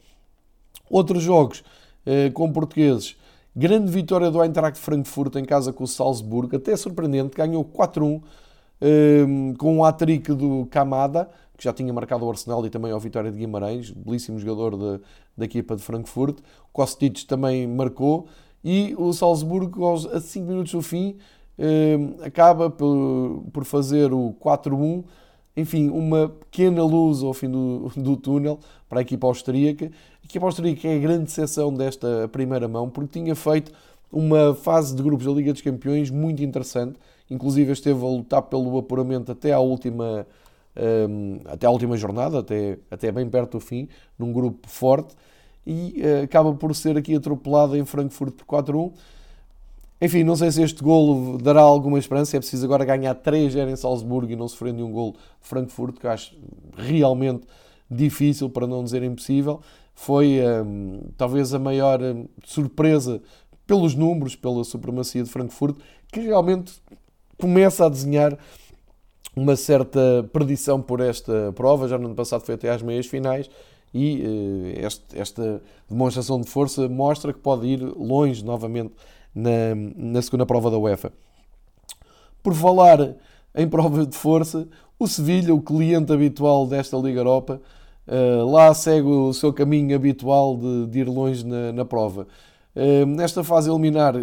Outros 0.88 1.22
jogos 1.22 1.64
eh, 2.06 2.30
com 2.30 2.52
portugueses. 2.52 3.16
Grande 3.56 3.90
vitória 3.90 4.30
do 4.30 4.42
Eintracht 4.42 4.78
Frankfurt 4.78 5.36
em 5.36 5.44
casa 5.44 5.72
com 5.72 5.84
o 5.84 5.88
Salzburgo, 5.88 6.56
até 6.56 6.76
surpreendente, 6.76 7.36
ganhou 7.36 7.64
4-1 7.64 8.20
Ehm, 8.80 9.54
com 9.54 9.78
o 9.78 9.84
hat-trick 9.84 10.32
do 10.34 10.66
Kamada, 10.70 11.30
que 11.56 11.64
já 11.64 11.72
tinha 11.72 11.92
marcado 11.92 12.26
o 12.26 12.30
Arsenal 12.30 12.66
e 12.66 12.70
também 12.70 12.92
ao 12.92 13.00
Vitória 13.00 13.30
de 13.30 13.38
Guimarães, 13.38 13.90
belíssimo 13.90 14.38
jogador 14.38 14.76
de, 14.76 15.02
da 15.36 15.44
equipa 15.46 15.74
de 15.74 15.82
Frankfurt. 15.82 16.40
Kostic 16.72 17.24
também 17.26 17.66
marcou 17.66 18.26
e 18.62 18.94
o 18.98 19.12
Salzburgo, 19.12 19.84
aos, 19.84 20.06
a 20.06 20.20
5 20.20 20.46
minutos 20.46 20.72
do 20.72 20.82
fim, 20.82 21.16
ehm, 21.58 22.16
acaba 22.22 22.68
por, 22.68 23.44
por 23.52 23.64
fazer 23.64 24.12
o 24.12 24.34
4-1. 24.40 25.04
Enfim, 25.56 25.88
uma 25.88 26.28
pequena 26.28 26.82
luz 26.82 27.22
ao 27.22 27.32
fim 27.32 27.48
do, 27.48 27.90
do 27.96 28.16
túnel 28.16 28.58
para 28.88 28.98
a 28.98 29.02
equipa 29.02 29.26
austríaca. 29.26 29.86
A 30.22 30.26
equipa 30.26 30.46
austríaca 30.46 30.88
é 30.88 30.96
a 30.96 30.98
grande 30.98 31.30
exceção 31.30 31.72
desta 31.72 32.28
primeira 32.32 32.66
mão, 32.66 32.90
porque 32.90 33.20
tinha 33.20 33.34
feito 33.34 33.72
uma 34.10 34.54
fase 34.54 34.94
de 34.94 35.02
grupos 35.02 35.26
da 35.26 35.32
Liga 35.32 35.52
dos 35.52 35.62
Campeões 35.62 36.10
muito 36.10 36.42
interessante 36.42 36.98
inclusive 37.30 37.72
esteve 37.72 38.04
a 38.04 38.08
lutar 38.08 38.42
pelo 38.42 38.76
apuramento 38.78 39.32
até 39.32 39.52
à 39.52 39.58
última, 39.58 40.26
um, 41.08 41.40
até 41.46 41.66
à 41.66 41.70
última 41.70 41.96
jornada, 41.96 42.38
até, 42.40 42.78
até 42.90 43.10
bem 43.12 43.28
perto 43.28 43.52
do 43.52 43.60
fim, 43.60 43.88
num 44.18 44.32
grupo 44.32 44.68
forte, 44.68 45.14
e 45.66 46.02
uh, 46.02 46.24
acaba 46.24 46.52
por 46.54 46.74
ser 46.74 46.96
aqui 46.96 47.14
atropelado 47.14 47.76
em 47.76 47.84
Frankfurt 47.84 48.34
por 48.34 48.62
4-1. 48.62 48.92
Enfim, 50.00 50.24
não 50.24 50.36
sei 50.36 50.50
se 50.50 50.62
este 50.62 50.82
golo 50.82 51.38
dará 51.38 51.60
alguma 51.62 51.98
esperança, 51.98 52.36
é 52.36 52.40
preciso 52.40 52.64
agora 52.64 52.84
ganhar 52.84 53.14
3-0 53.14 53.70
em 53.70 53.76
Salzburgo 53.76 54.32
e 54.32 54.36
não 54.36 54.48
sofrer 54.48 54.72
nenhum 54.72 54.90
golo 54.90 55.12
de 55.12 55.48
Frankfurt, 55.48 55.98
que 55.98 56.06
acho 56.06 56.36
realmente 56.76 57.46
difícil, 57.90 58.50
para 58.50 58.66
não 58.66 58.82
dizer 58.82 59.02
impossível. 59.02 59.60
Foi 59.94 60.40
um, 60.64 61.00
talvez 61.16 61.54
a 61.54 61.58
maior 61.58 62.02
um, 62.02 62.26
surpresa 62.44 63.22
pelos 63.66 63.94
números, 63.94 64.34
pela 64.34 64.64
supremacia 64.64 65.22
de 65.22 65.30
Frankfurt, 65.30 65.76
que 66.12 66.20
realmente 66.20 66.74
começa 67.38 67.86
a 67.86 67.88
desenhar 67.88 68.36
uma 69.36 69.56
certa 69.56 70.28
predição 70.32 70.82
por 70.82 71.00
esta 71.00 71.52
prova. 71.54 71.88
Já 71.88 71.98
no 71.98 72.06
ano 72.06 72.14
passado 72.14 72.42
foi 72.42 72.56
até 72.56 72.70
às 72.70 72.82
meias 72.82 73.06
finais 73.06 73.48
e 73.92 74.22
uh, 74.22 74.86
este, 74.86 75.18
esta 75.18 75.62
demonstração 75.88 76.40
de 76.40 76.48
força 76.48 76.88
mostra 76.88 77.32
que 77.32 77.38
pode 77.38 77.66
ir 77.66 77.80
longe 77.80 78.44
novamente 78.44 78.92
na, 79.34 79.74
na 79.96 80.22
segunda 80.22 80.46
prova 80.46 80.70
da 80.70 80.78
UEFA. 80.78 81.12
Por 82.42 82.54
falar 82.54 83.14
em 83.54 83.68
prova 83.68 84.06
de 84.06 84.16
força, 84.16 84.68
o 84.98 85.06
Sevilha, 85.06 85.54
o 85.54 85.60
cliente 85.60 86.12
habitual 86.12 86.66
desta 86.66 86.96
Liga 86.96 87.20
Europa, 87.20 87.60
uh, 88.06 88.50
lá 88.50 88.72
segue 88.74 89.08
o 89.08 89.32
seu 89.32 89.52
caminho 89.52 89.94
habitual 89.94 90.56
de, 90.56 90.86
de 90.86 91.00
ir 91.00 91.08
longe 91.08 91.44
na, 91.44 91.72
na 91.72 91.84
prova. 91.84 92.26
Uh, 92.74 93.06
nesta 93.06 93.42
fase 93.42 93.70
eliminar, 93.70 94.14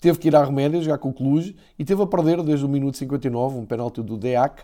teve 0.00 0.18
que 0.18 0.28
ir 0.28 0.36
à 0.36 0.42
Roménia 0.42 0.80
jogar 0.80 0.98
com 0.98 1.10
o 1.10 1.12
Cluj 1.12 1.54
e 1.78 1.84
teve 1.84 2.02
a 2.02 2.06
perder 2.06 2.42
desde 2.42 2.64
o 2.64 2.68
minuto 2.68 2.96
59, 2.96 3.58
um 3.58 3.66
penalti 3.66 4.02
do 4.02 4.16
Deac. 4.16 4.62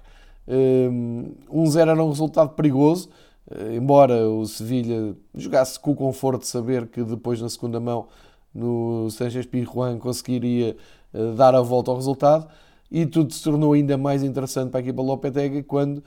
1-0 0.49 1.35
um 1.51 1.79
era 1.79 2.05
um 2.05 2.09
resultado 2.09 2.51
perigoso, 2.51 3.09
eh, 3.49 3.77
embora 3.77 4.29
o 4.29 4.45
Sevilha 4.45 5.15
jogasse 5.35 5.79
com 5.79 5.93
o 5.93 5.95
conforto 5.95 6.41
de 6.41 6.49
saber 6.49 6.89
que 6.89 7.03
depois 7.05 7.41
na 7.41 7.49
segunda 7.49 7.79
mão 7.79 8.09
no 8.55 9.09
Sanchez 9.11 9.47
Pizjuán 9.47 9.99
conseguiria 9.99 10.77
eh, 11.13 11.33
dar 11.35 11.55
a 11.55 11.61
volta 11.61 11.91
ao 11.91 11.97
resultado 11.97 12.47
e 12.91 13.07
tudo 13.07 13.33
se 13.33 13.43
tornou 13.43 13.73
ainda 13.73 13.97
mais 13.97 14.23
interessante 14.23 14.71
para 14.71 14.81
a 14.81 14.83
equipa 14.83 15.01
Lopetegui 15.01 15.63
quando 15.63 15.99
uh, 15.99 16.03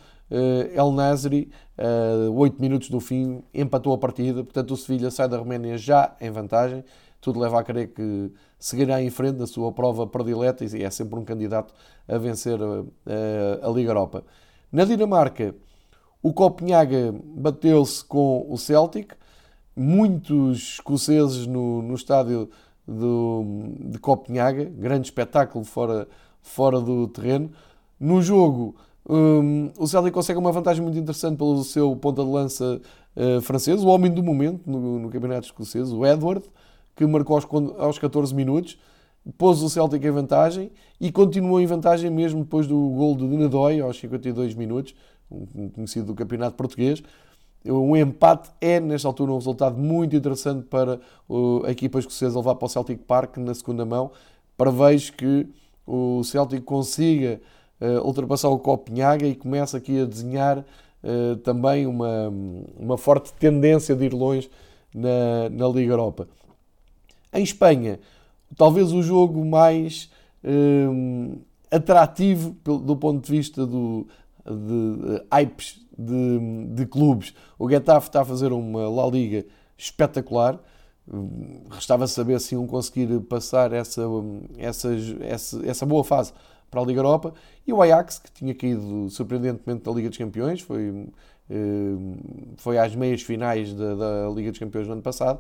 El 0.71 0.91
Nasri, 0.91 1.49
uh, 2.29 2.31
8 2.31 2.62
minutos 2.62 2.91
do 2.91 2.99
fim, 2.99 3.41
empatou 3.51 3.91
a 3.91 3.97
partida. 3.97 4.43
Portanto, 4.43 4.69
o 4.69 4.77
Sevilha 4.77 5.10
sai 5.10 5.27
da 5.27 5.36
Roménia 5.36 5.79
já 5.79 6.15
em 6.21 6.29
vantagem 6.29 6.84
tudo 7.25 7.39
leva 7.39 7.60
a 7.60 7.63
crer 7.63 7.88
que 7.88 8.31
seguirá 8.60 9.01
em 9.01 9.10
frente 9.10 9.39
na 9.39 9.47
sua 9.47 9.71
prova 9.71 10.05
predileta 10.05 10.63
e 10.63 10.84
é 10.84 10.89
sempre 10.91 11.17
um 11.17 11.25
candidato 11.25 11.73
a 12.08 12.19
vencer 12.19 12.60
eh, 13.08 13.60
a, 13.63 13.67
a 13.67 13.71
Liga 13.71 13.89
Europa. 13.89 14.23
Na 14.71 14.86
Dinamarca, 14.86 15.55
o 16.21 16.31
Copenhaga 16.31 17.15
bateu-se 17.36 18.05
com 18.05 18.45
o 18.47 18.55
Celtic, 18.58 19.13
muitos 19.75 20.75
escoceses 20.75 21.45
no, 21.45 21.81
no 21.81 21.95
estádio 21.95 22.49
do, 22.88 23.43
de 23.79 23.99
Copenhaga, 23.99 24.63
grande 24.63 25.07
espetáculo 25.07 25.65
fora, 25.65 26.07
fora 26.41 26.79
do 26.79 27.07
terreno. 27.07 27.51
No 27.99 28.21
jogo, 28.21 28.75
um, 29.07 29.71
o 29.77 29.88
Celtic 29.88 30.13
consegue 30.13 30.39
uma 30.39 30.51
vantagem 30.51 30.81
muito 30.81 30.97
interessante 30.97 31.38
pelo 31.38 31.63
seu 31.63 31.95
ponta 31.95 32.23
de 32.23 32.29
lança 32.29 32.81
uh, 33.15 33.41
francês, 33.41 33.83
o 33.83 33.88
homem 33.88 34.11
do 34.11 34.23
momento 34.23 34.61
no, 34.65 34.99
no 34.99 35.09
campeonato 35.09 35.47
escocês, 35.47 35.91
o 35.91 36.05
Edward, 36.05 36.43
que 36.95 37.05
marcou 37.05 37.35
aos, 37.35 37.45
aos 37.77 37.99
14 37.99 38.33
minutos, 38.33 38.77
pôs 39.38 39.61
o 39.61 39.69
Celtic 39.69 40.03
em 40.03 40.11
vantagem 40.11 40.71
e 40.99 41.11
continuou 41.11 41.59
em 41.59 41.65
vantagem 41.65 42.09
mesmo 42.09 42.43
depois 42.43 42.67
do 42.67 42.77
gol 42.89 43.15
de 43.15 43.25
Nadoi 43.25 43.81
aos 43.81 43.99
52 43.99 44.55
minutos, 44.55 44.95
um 45.29 45.69
conhecido 45.69 46.07
do 46.07 46.15
campeonato 46.15 46.55
português. 46.55 47.01
Um 47.65 47.95
empate 47.97 48.51
é, 48.62 48.80
nesta 48.80 49.08
altura, 49.08 49.32
um 49.32 49.38
resultado 49.38 49.78
muito 49.78 50.15
interessante 50.15 50.65
para 50.65 50.99
a 51.65 51.71
equipa 51.71 51.97
escocesa 51.97 52.38
levar 52.38 52.56
para 52.56 52.65
o 52.65 52.69
Celtic 52.69 52.99
Park 52.99 53.38
na 53.38 53.54
segunda 53.56 53.84
mão. 53.84 54.12
Prevejo 54.56 55.13
que 55.13 55.47
o 55.86 56.23
Celtic 56.23 56.63
consiga 56.63 57.41
uh, 57.82 58.06
ultrapassar 58.06 58.49
o 58.49 58.60
Copenhaga 58.60 59.25
e 59.25 59.36
começa 59.36 59.78
aqui 59.78 59.99
a 59.99 60.06
desenhar 60.06 60.60
uh, 60.60 61.36
também 61.38 61.88
uma, 61.88 62.32
uma 62.78 62.97
forte 62.97 63.34
tendência 63.34 63.95
de 63.95 64.06
ir 64.06 64.13
longe 64.13 64.49
na, 64.93 65.49
na 65.49 65.67
Liga 65.67 65.93
Europa. 65.93 66.28
Em 67.34 67.43
Espanha, 67.43 67.99
talvez 68.56 68.91
o 68.91 69.01
jogo 69.01 69.43
mais 69.43 70.10
uh, 70.43 71.38
atrativo 71.69 72.56
do 72.63 72.95
ponto 72.95 73.25
de 73.25 73.32
vista 73.32 73.65
do, 73.65 74.08
de 74.45 75.21
hypes 75.34 75.85
de, 75.97 76.67
de 76.73 76.86
clubes. 76.86 77.34
O 77.58 77.69
Getafe 77.69 78.08
está 78.08 78.21
a 78.21 78.25
fazer 78.25 78.51
uma 78.51 78.89
La 78.89 79.08
Liga 79.08 79.45
espetacular. 79.77 80.60
Restava 81.69 82.08
saber 82.08 82.39
se 82.39 82.55
iam 82.55 82.65
conseguir 82.65 83.19
passar 83.21 83.71
essa, 83.71 84.01
essa, 84.58 84.89
essa, 85.21 85.65
essa 85.65 85.86
boa 85.86 86.03
fase 86.03 86.34
para 86.69 86.81
a 86.81 86.86
Liga 86.86 86.99
Europa. 86.99 87.34
E 87.65 87.71
o 87.71 87.81
Ajax, 87.81 88.19
que 88.19 88.31
tinha 88.31 88.53
caído 88.53 89.10
surpreendentemente 89.10 89.84
da 89.84 89.91
Liga 89.91 90.10
dos 90.10 90.17
Campeões, 90.17 90.62
foi, 90.62 91.08
eh, 91.49 91.55
foi 92.58 92.77
às 92.77 92.95
meias 92.95 93.21
finais 93.21 93.73
da, 93.73 93.95
da 93.95 94.29
Liga 94.29 94.51
dos 94.51 94.60
Campeões 94.60 94.88
no 94.88 94.93
ano 94.93 95.01
passado, 95.01 95.39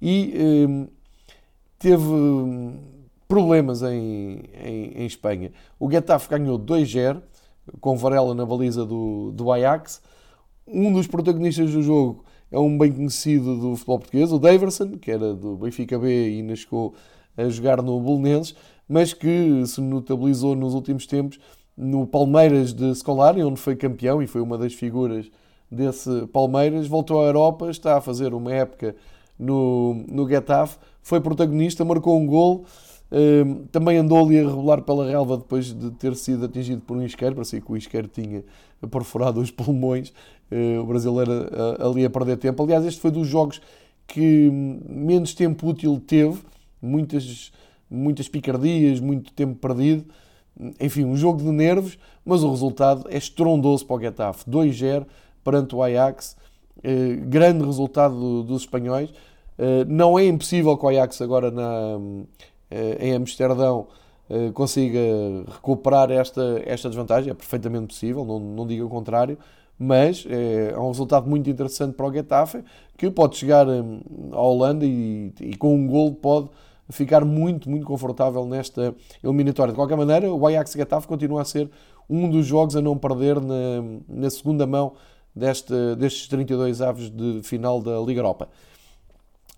e 0.00 0.34
eh, 0.34 0.88
teve 1.78 2.04
problemas 3.28 3.82
em, 3.82 4.42
em, 4.62 5.02
em 5.02 5.06
Espanha. 5.06 5.52
O 5.78 5.90
Getafe 5.90 6.28
ganhou 6.28 6.58
2-0, 6.58 7.22
com 7.80 7.96
Varela 7.96 8.34
na 8.34 8.44
baliza 8.44 8.84
do, 8.84 9.30
do 9.32 9.50
Ajax. 9.52 10.00
Um 10.66 10.92
dos 10.92 11.06
protagonistas 11.06 11.72
do 11.72 11.82
jogo 11.82 12.24
é 12.50 12.58
um 12.58 12.76
bem 12.76 12.92
conhecido 12.92 13.56
do 13.56 13.76
futebol 13.76 13.98
português, 13.98 14.32
o 14.32 14.38
Daverson, 14.38 14.98
que 14.98 15.10
era 15.10 15.34
do 15.34 15.56
Benfica 15.56 15.98
B 15.98 16.30
e 16.30 16.38
ainda 16.40 16.56
chegou 16.56 16.94
a 17.36 17.48
jogar 17.48 17.82
no 17.82 18.00
Bolonenses 18.00 18.54
mas 18.88 19.12
que 19.12 19.64
se 19.66 19.80
notabilizou 19.80 20.54
nos 20.54 20.74
últimos 20.74 21.06
tempos 21.06 21.38
no 21.76 22.06
Palmeiras 22.06 22.72
de 22.72 22.94
Scolari, 22.94 23.42
onde 23.42 23.60
foi 23.60 23.76
campeão 23.76 24.22
e 24.22 24.26
foi 24.26 24.40
uma 24.40 24.56
das 24.56 24.72
figuras 24.72 25.30
desse 25.70 26.26
Palmeiras, 26.28 26.86
voltou 26.86 27.20
à 27.20 27.26
Europa, 27.26 27.68
está 27.70 27.98
a 27.98 28.00
fazer 28.00 28.32
uma 28.32 28.52
época 28.52 28.94
no, 29.38 30.04
no 30.08 30.26
Getafe, 30.28 30.78
foi 31.02 31.20
protagonista, 31.20 31.84
marcou 31.84 32.18
um 32.18 32.26
gol, 32.26 32.64
também 33.70 33.98
andou 33.98 34.24
ali 34.24 34.40
a 34.40 34.48
rebolar 34.48 34.82
pela 34.82 35.06
relva 35.06 35.36
depois 35.36 35.72
de 35.72 35.90
ter 35.92 36.16
sido 36.16 36.44
atingido 36.44 36.80
por 36.80 36.96
um 36.96 37.02
isqueiro, 37.02 37.34
parecia 37.34 37.60
que 37.60 37.70
o 37.70 37.76
isqueiro 37.76 38.08
tinha 38.08 38.42
perforado 38.90 39.40
os 39.40 39.50
pulmões, 39.50 40.12
uh, 40.50 40.80
o 40.80 40.86
brasileiro 40.86 41.32
uh, 41.32 41.88
ali 41.88 42.04
a 42.04 42.10
perder 42.10 42.36
tempo. 42.36 42.62
Aliás, 42.62 42.84
este 42.84 43.00
foi 43.00 43.10
dos 43.10 43.28
jogos 43.28 43.60
que 44.06 44.50
menos 44.50 45.34
tempo 45.34 45.68
útil 45.68 46.02
teve, 46.04 46.38
muitas 46.82 47.52
muitas 47.90 48.28
picardias, 48.28 49.00
muito 49.00 49.32
tempo 49.32 49.54
perdido. 49.56 50.04
Enfim, 50.80 51.04
um 51.04 51.16
jogo 51.16 51.42
de 51.42 51.50
nervos, 51.50 51.98
mas 52.24 52.42
o 52.42 52.50
resultado 52.50 53.06
é 53.08 53.16
estrondoso 53.16 53.86
para 53.86 53.96
o 53.96 54.00
Getafe. 54.00 54.50
2-0 54.50 55.06
perante 55.44 55.74
o 55.74 55.82
Ajax. 55.82 56.36
Eh, 56.82 57.16
grande 57.26 57.64
resultado 57.64 58.42
dos 58.42 58.62
espanhóis. 58.62 59.10
Eh, 59.58 59.84
não 59.86 60.18
é 60.18 60.26
impossível 60.26 60.76
que 60.76 60.84
o 60.84 60.88
Ajax 60.88 61.20
agora 61.20 61.50
na, 61.50 61.62
eh, 61.62 62.24
em 63.00 63.14
Amsterdão 63.14 63.86
consiga 64.54 64.98
recuperar 65.48 66.10
esta, 66.10 66.60
esta 66.64 66.88
desvantagem. 66.88 67.30
É 67.30 67.34
perfeitamente 67.34 67.86
possível, 67.88 68.24
não, 68.24 68.40
não 68.40 68.66
digo 68.66 68.86
o 68.86 68.88
contrário. 68.88 69.38
Mas 69.78 70.26
é, 70.28 70.76
um 70.78 70.88
resultado 70.88 71.28
muito 71.28 71.50
interessante 71.50 71.94
para 71.94 72.06
o 72.06 72.12
Getafe, 72.12 72.64
que 72.96 73.10
pode 73.10 73.36
chegar 73.36 73.66
à 73.68 74.40
Holanda 74.40 74.84
e, 74.86 75.32
e 75.40 75.56
com 75.56 75.74
um 75.74 75.86
gol 75.86 76.14
pode 76.14 76.48
ficar 76.90 77.24
muito, 77.24 77.68
muito 77.68 77.86
confortável 77.86 78.46
nesta 78.46 78.94
eliminatória. 79.22 79.72
De 79.72 79.76
qualquer 79.76 79.96
maneira, 79.96 80.32
o 80.32 80.46
Ajax 80.46 80.72
Getafe 80.72 81.06
continua 81.06 81.42
a 81.42 81.44
ser 81.44 81.70
um 82.08 82.30
dos 82.30 82.46
jogos 82.46 82.76
a 82.76 82.80
não 82.80 82.96
perder 82.96 83.40
na, 83.40 83.82
na 84.08 84.30
segunda 84.30 84.66
mão 84.66 84.94
deste, 85.34 85.74
destes 85.98 86.28
32 86.28 86.80
aves 86.80 87.10
de 87.10 87.42
final 87.42 87.82
da 87.82 87.98
Liga 88.00 88.20
Europa. 88.20 88.48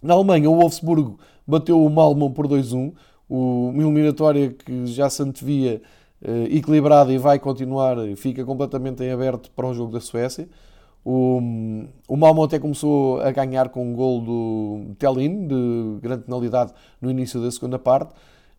Na 0.00 0.14
Alemanha, 0.14 0.48
o 0.48 0.54
Wolfsburgo 0.54 1.18
bateu 1.46 1.84
o 1.84 1.90
Malmö 1.90 2.30
por 2.30 2.46
2-1, 2.46 2.92
uma 3.28 3.82
eliminatória 3.82 4.50
que 4.50 4.86
já 4.86 5.10
se 5.10 5.22
antevia 5.22 5.82
eh, 6.22 6.48
equilibrada 6.50 7.12
e 7.12 7.18
vai 7.18 7.38
continuar, 7.38 7.96
fica 8.16 8.44
completamente 8.44 9.02
em 9.02 9.10
aberto 9.10 9.50
para 9.50 9.66
o 9.66 9.74
jogo 9.74 9.92
da 9.92 10.00
Suécia. 10.00 10.48
O, 11.04 11.40
o 12.06 12.16
Malmo 12.16 12.42
até 12.42 12.58
começou 12.58 13.20
a 13.20 13.30
ganhar 13.30 13.70
com 13.70 13.90
um 13.90 13.94
gol 13.94 14.20
do 14.20 14.94
Telin, 14.98 15.46
de 15.46 15.98
grande 16.00 16.24
penalidade, 16.24 16.72
no 17.00 17.10
início 17.10 17.40
da 17.40 17.50
segunda 17.50 17.78
parte, 17.78 18.12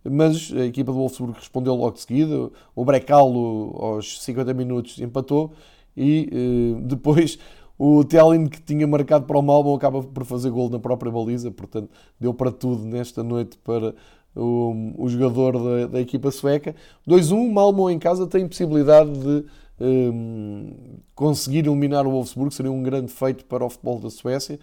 mas 0.03 0.51
a 0.53 0.65
equipa 0.65 0.91
do 0.91 0.97
Wolfsburg 0.97 1.33
respondeu 1.37 1.75
logo 1.75 1.91
de 1.91 2.01
seguida. 2.01 2.49
O 2.75 2.85
Brecalo, 2.85 3.75
aos 3.79 4.21
50 4.23 4.53
minutos, 4.53 4.99
empatou 4.99 5.51
e 5.95 6.29
eh, 6.31 6.81
depois 6.83 7.37
o 7.79 8.03
Telin, 8.03 8.47
que 8.47 8.61
tinha 8.61 8.85
marcado 8.85 9.25
para 9.25 9.39
o 9.39 9.41
Malmo, 9.41 9.73
acaba 9.73 10.03
por 10.03 10.25
fazer 10.25 10.51
gol 10.51 10.69
na 10.69 10.79
própria 10.79 11.09
baliza, 11.09 11.49
portanto, 11.49 11.89
deu 12.19 12.33
para 12.33 12.51
tudo 12.51 12.83
nesta 12.83 13.23
noite 13.23 13.57
para 13.63 13.95
o, 14.35 14.93
o 14.97 15.07
jogador 15.07 15.53
da, 15.53 15.87
da 15.87 16.01
equipa 16.01 16.29
sueca. 16.29 16.75
2-1, 17.07 17.49
Malmo 17.49 17.89
em 17.89 17.97
casa 17.97 18.27
tem 18.27 18.45
possibilidade 18.45 19.09
de 19.11 19.45
um, 19.79 20.73
conseguir 21.15 21.59
eliminar 21.59 22.05
o 22.05 22.11
Wolfsburg 22.11 22.53
seria 22.53 22.71
um 22.71 22.83
grande 22.83 23.13
feito 23.13 23.45
para 23.45 23.63
o 23.63 23.69
futebol 23.69 23.97
da 23.97 24.09
Suécia. 24.09 24.59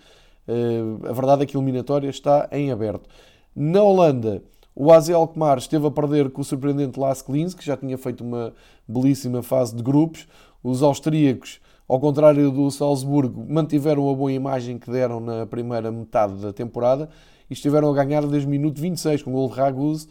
Uh, 0.47 1.09
a 1.09 1.13
verdade 1.13 1.43
é 1.43 1.47
que 1.47 1.57
a 1.57 1.61
eliminatória 1.61 2.11
está 2.11 2.47
em 2.53 2.71
aberto. 2.71 3.09
Na 3.55 3.83
Holanda, 3.83 4.43
o 4.75 4.93
AZ 4.93 5.09
Alkmaar 5.09 5.57
esteve 5.57 5.87
a 5.87 5.91
perder 5.91 6.31
com 6.31 6.43
o 6.43 6.45
surpreendente 6.45 7.01
Lask 7.01 7.27
Linz, 7.31 7.55
que 7.55 7.65
já 7.65 7.79
tinha 7.79 7.97
feito 7.97 8.23
uma 8.23 8.53
belíssima 8.87 9.43
fase 9.43 9.75
de 9.75 9.83
grupos. 9.83 10.29
Os 10.63 10.83
austríacos, 10.83 11.61
ao 11.89 12.01
contrário 12.01 12.51
do 12.51 12.71
Salzburgo, 12.71 13.45
mantiveram 13.49 14.11
a 14.11 14.15
boa 14.15 14.33
imagem 14.33 14.79
que 14.79 14.91
deram 14.91 15.21
na 15.21 15.47
primeira 15.47 15.91
metade 15.93 16.37
da 16.37 16.53
temporada 16.53 17.09
e 17.49 17.53
estiveram 17.53 17.89
a 17.91 17.95
ganhar 17.95 18.27
desde 18.27 18.47
o 18.47 18.51
minuto 18.51 18.81
26 18.81 19.23
com 19.23 19.31
o 19.31 19.35
gol 19.35 19.49
de 19.49 19.55
Raguse. 19.55 20.09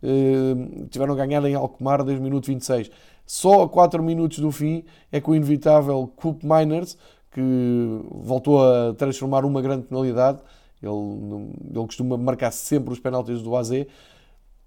Uh, 0.00 0.86
tiveram 0.90 1.12
a 1.12 1.16
ganhar 1.16 1.44
em 1.44 1.54
Alkmaar 1.54 2.04
desde 2.04 2.20
o 2.20 2.24
minuto 2.24 2.46
26. 2.46 2.90
Só 3.26 3.62
a 3.62 3.68
4 3.68 4.02
minutos 4.02 4.38
do 4.38 4.50
fim 4.50 4.84
é 5.12 5.20
que 5.20 5.28
o 5.28 5.34
inevitável 5.34 6.10
Coop 6.16 6.46
Miners, 6.46 6.96
que 7.30 8.00
voltou 8.10 8.64
a 8.64 8.94
transformar 8.94 9.44
uma 9.44 9.60
grande 9.60 9.82
penalidade, 9.86 10.38
ele, 10.82 11.50
ele 11.74 11.86
costuma 11.86 12.16
marcar 12.16 12.50
sempre 12.52 12.92
os 12.92 13.00
penaltis 13.00 13.42
do 13.42 13.54
AZ, 13.54 13.70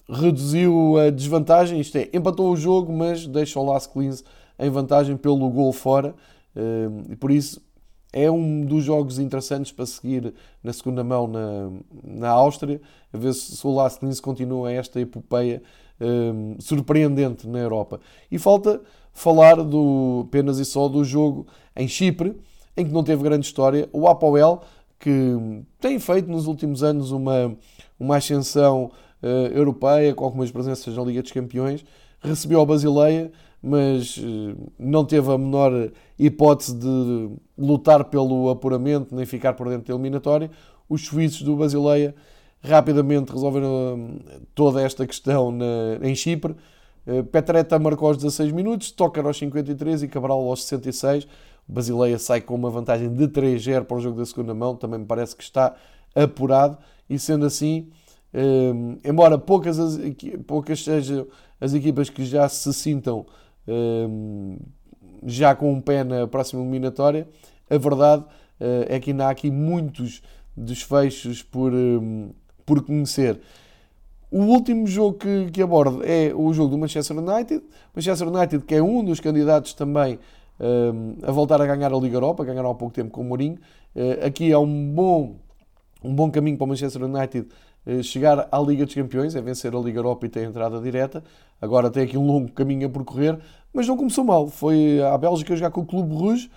reduziu 0.09 0.97
a 0.99 1.09
desvantagem, 1.09 1.79
isto 1.79 1.97
é, 1.97 2.09
empatou 2.13 2.51
o 2.51 2.57
jogo, 2.57 2.91
mas 2.91 3.25
deixa 3.25 3.59
o 3.59 3.65
Las 3.65 3.87
Klins 3.87 4.23
em 4.59 4.69
vantagem 4.69 5.17
pelo 5.17 5.49
gol 5.49 5.71
fora, 5.71 6.09
eh, 6.09 6.13
e 7.09 7.15
por 7.15 7.31
isso 7.31 7.61
é 8.13 8.29
um 8.29 8.65
dos 8.65 8.83
jogos 8.83 9.19
interessantes 9.19 9.71
para 9.71 9.85
seguir 9.85 10.33
na 10.61 10.73
segunda 10.73 11.03
mão 11.03 11.27
na, 11.27 11.71
na 12.03 12.29
Áustria, 12.29 12.81
a 13.13 13.17
ver 13.17 13.33
se 13.33 13.65
o 13.65 13.73
Las 13.73 13.97
Klins 13.97 14.19
continua 14.19 14.71
esta 14.71 14.99
epopeia 14.99 15.61
um, 15.99 16.55
surpreendente 16.59 17.47
na 17.47 17.59
Europa. 17.59 17.99
E 18.29 18.37
falta 18.37 18.81
falar 19.13 19.55
do, 19.63 20.25
apenas 20.27 20.59
e 20.59 20.65
só 20.65 20.87
do 20.87 21.03
jogo 21.03 21.47
em 21.75 21.87
Chipre, 21.87 22.35
em 22.75 22.85
que 22.85 22.91
não 22.91 23.03
teve 23.03 23.23
grande 23.23 23.45
história. 23.45 23.87
O 23.93 24.07
Apoel, 24.07 24.61
que 24.99 25.63
tem 25.79 25.99
feito 25.99 26.29
nos 26.29 26.47
últimos 26.47 26.83
anos 26.83 27.11
uma, 27.11 27.55
uma 27.99 28.17
ascensão 28.17 28.91
uh, 29.21 29.27
europeia, 29.53 30.13
com 30.13 30.25
algumas 30.25 30.51
presenças 30.51 30.95
na 30.95 31.03
Liga 31.03 31.21
dos 31.21 31.31
Campeões, 31.31 31.85
recebeu 32.21 32.61
a 32.61 32.65
Basileia, 32.65 33.31
mas 33.61 34.17
uh, 34.17 34.55
não 34.79 35.05
teve 35.05 35.31
a 35.31 35.37
menor 35.37 35.91
hipótese 36.17 36.75
de 36.75 37.29
lutar 37.57 38.05
pelo 38.05 38.49
apuramento, 38.49 39.15
nem 39.15 39.25
ficar 39.25 39.53
por 39.53 39.69
dentro 39.69 39.87
da 39.87 39.93
eliminatória. 39.93 40.49
Os 40.89 41.05
suíços 41.05 41.43
do 41.43 41.55
Basileia 41.55 42.15
rapidamente 42.63 43.31
resolveram 43.31 43.95
hum, 43.95 44.19
toda 44.55 44.81
esta 44.81 45.05
questão 45.05 45.51
na, 45.51 45.99
em 46.01 46.15
Chipre. 46.15 46.55
Petreta 47.31 47.79
marcou 47.79 48.09
aos 48.09 48.17
16 48.17 48.51
minutos, 48.51 48.91
Tocar 48.91 49.25
aos 49.25 49.35
53 49.37 50.03
e 50.03 50.07
Cabral 50.07 50.39
aos 50.47 50.63
66. 50.65 51.23
O 51.67 51.73
Basileia 51.73 52.19
sai 52.19 52.41
com 52.41 52.53
uma 52.53 52.69
vantagem 52.69 53.11
de 53.11 53.27
3-0 53.27 53.85
para 53.85 53.97
o 53.97 53.99
jogo 53.99 54.19
da 54.19 54.25
segunda 54.25 54.53
mão, 54.53 54.75
também 54.75 54.99
me 54.99 55.05
parece 55.05 55.35
que 55.35 55.41
está 55.41 55.75
apurado 56.13 56.77
e 57.09 57.17
sendo 57.17 57.45
assim, 57.45 57.89
embora 59.03 59.37
poucas, 59.37 59.79
as, 59.79 59.99
poucas 60.45 60.83
sejam 60.83 61.27
as 61.59 61.73
equipas 61.73 62.09
que 62.09 62.25
já 62.25 62.47
se 62.47 62.73
sintam 62.73 63.25
já 65.25 65.55
com 65.55 65.71
um 65.71 65.81
pé 65.81 66.03
na 66.03 66.27
próxima 66.27 66.61
eliminatória, 66.61 67.27
a 67.69 67.77
verdade 67.77 68.23
uh, 68.23 68.85
é 68.87 68.99
que 68.99 69.11
ainda 69.11 69.27
há 69.27 69.29
aqui 69.29 69.49
muitos 69.51 70.21
desfechos 70.55 71.41
por, 71.43 71.71
por 72.65 72.83
conhecer. 72.83 73.39
O 74.31 74.43
último 74.43 74.87
jogo 74.87 75.17
que, 75.17 75.51
que 75.51 75.61
abordo 75.61 76.01
é 76.05 76.33
o 76.33 76.53
jogo 76.53 76.69
do 76.69 76.77
Manchester 76.77 77.17
United. 77.17 77.61
Manchester 77.93 78.27
United, 78.27 78.65
que 78.65 78.75
é 78.75 78.81
um 78.81 79.03
dos 79.03 79.19
candidatos 79.19 79.73
também 79.73 80.17
um, 80.57 81.17
a 81.21 81.31
voltar 81.31 81.61
a 81.61 81.65
ganhar 81.65 81.93
a 81.93 81.97
Liga 81.97 82.15
Europa, 82.15 82.45
ganharam 82.45 82.69
há 82.69 82.75
pouco 82.75 82.93
tempo 82.93 83.11
com 83.11 83.21
o 83.21 83.23
Mourinho. 83.25 83.57
Uh, 83.93 84.25
aqui 84.25 84.51
é 84.51 84.57
um 84.57 84.93
bom, 84.93 85.35
um 86.01 86.15
bom 86.15 86.31
caminho 86.31 86.57
para 86.57 86.65
o 86.65 86.67
Manchester 86.67 87.03
United 87.03 87.47
chegar 88.03 88.47
à 88.51 88.59
Liga 88.59 88.85
dos 88.85 88.93
Campeões, 88.93 89.35
é 89.35 89.41
vencer 89.41 89.75
a 89.75 89.79
Liga 89.79 89.99
Europa 89.99 90.25
e 90.25 90.29
ter 90.29 90.43
entrada 90.43 90.79
direta. 90.79 91.23
Agora 91.59 91.89
tem 91.89 92.03
aqui 92.03 92.17
um 92.17 92.25
longo 92.25 92.51
caminho 92.51 92.87
a 92.87 92.89
percorrer, 92.89 93.39
mas 93.73 93.87
não 93.87 93.97
começou 93.97 94.23
mal. 94.23 94.47
Foi 94.47 95.01
à 95.01 95.17
Bélgica 95.17 95.55
jogar 95.55 95.71
com 95.71 95.81
o 95.81 95.85
Clube 95.85 96.13
Rouge, 96.13 96.49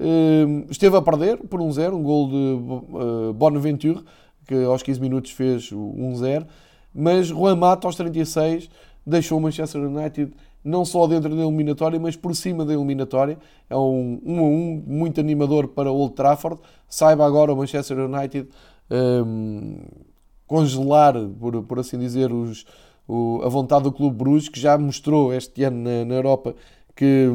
uh, 0.00 0.66
esteve 0.70 0.96
a 0.96 1.02
perder 1.02 1.38
por 1.38 1.60
1-0, 1.60 1.92
um, 1.92 1.96
um 1.96 2.02
gol 2.02 2.28
de 2.28 3.32
Bonaventure, 3.34 4.02
que 4.46 4.64
aos 4.64 4.82
15 4.82 5.00
minutos 5.00 5.30
fez 5.30 5.70
o 5.70 5.94
1-0 5.98 6.46
mas 6.94 7.28
Juan 7.28 7.56
Mata, 7.56 7.86
aos 7.86 7.96
36, 7.96 8.68
deixou 9.06 9.38
o 9.38 9.40
Manchester 9.40 9.82
United 9.82 10.32
não 10.64 10.84
só 10.84 11.06
dentro 11.08 11.34
da 11.34 11.42
eliminatória, 11.42 11.98
mas 11.98 12.14
por 12.14 12.36
cima 12.36 12.64
da 12.64 12.72
eliminatória. 12.72 13.38
É 13.68 13.76
um 13.76 14.20
1 14.24 14.38
a 14.38 14.42
1 14.42 14.84
muito 14.86 15.20
animador 15.20 15.68
para 15.68 15.90
Old 15.90 16.14
Trafford. 16.14 16.60
Saiba 16.88 17.26
agora 17.26 17.52
o 17.52 17.56
Manchester 17.56 17.98
United 17.98 18.48
um, 18.90 19.78
congelar, 20.52 21.14
por, 21.40 21.62
por 21.62 21.78
assim 21.78 21.98
dizer, 21.98 22.30
os, 22.30 22.66
o, 23.08 23.40
a 23.42 23.48
vontade 23.48 23.84
do 23.84 23.92
Clube 23.92 24.14
Bruges, 24.18 24.50
que 24.50 24.60
já 24.60 24.76
mostrou 24.76 25.32
este 25.32 25.64
ano 25.64 25.78
na, 25.82 26.04
na 26.04 26.14
Europa 26.14 26.54
que, 26.94 27.30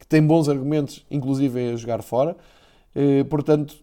que, 0.00 0.06
tem 0.08 0.20
bons 0.20 0.48
argumentos, 0.48 1.06
inclusive 1.08 1.72
a 1.72 1.76
jogar 1.76 2.02
fora. 2.02 2.36
Uh, 2.96 3.24
portanto, 3.26 3.76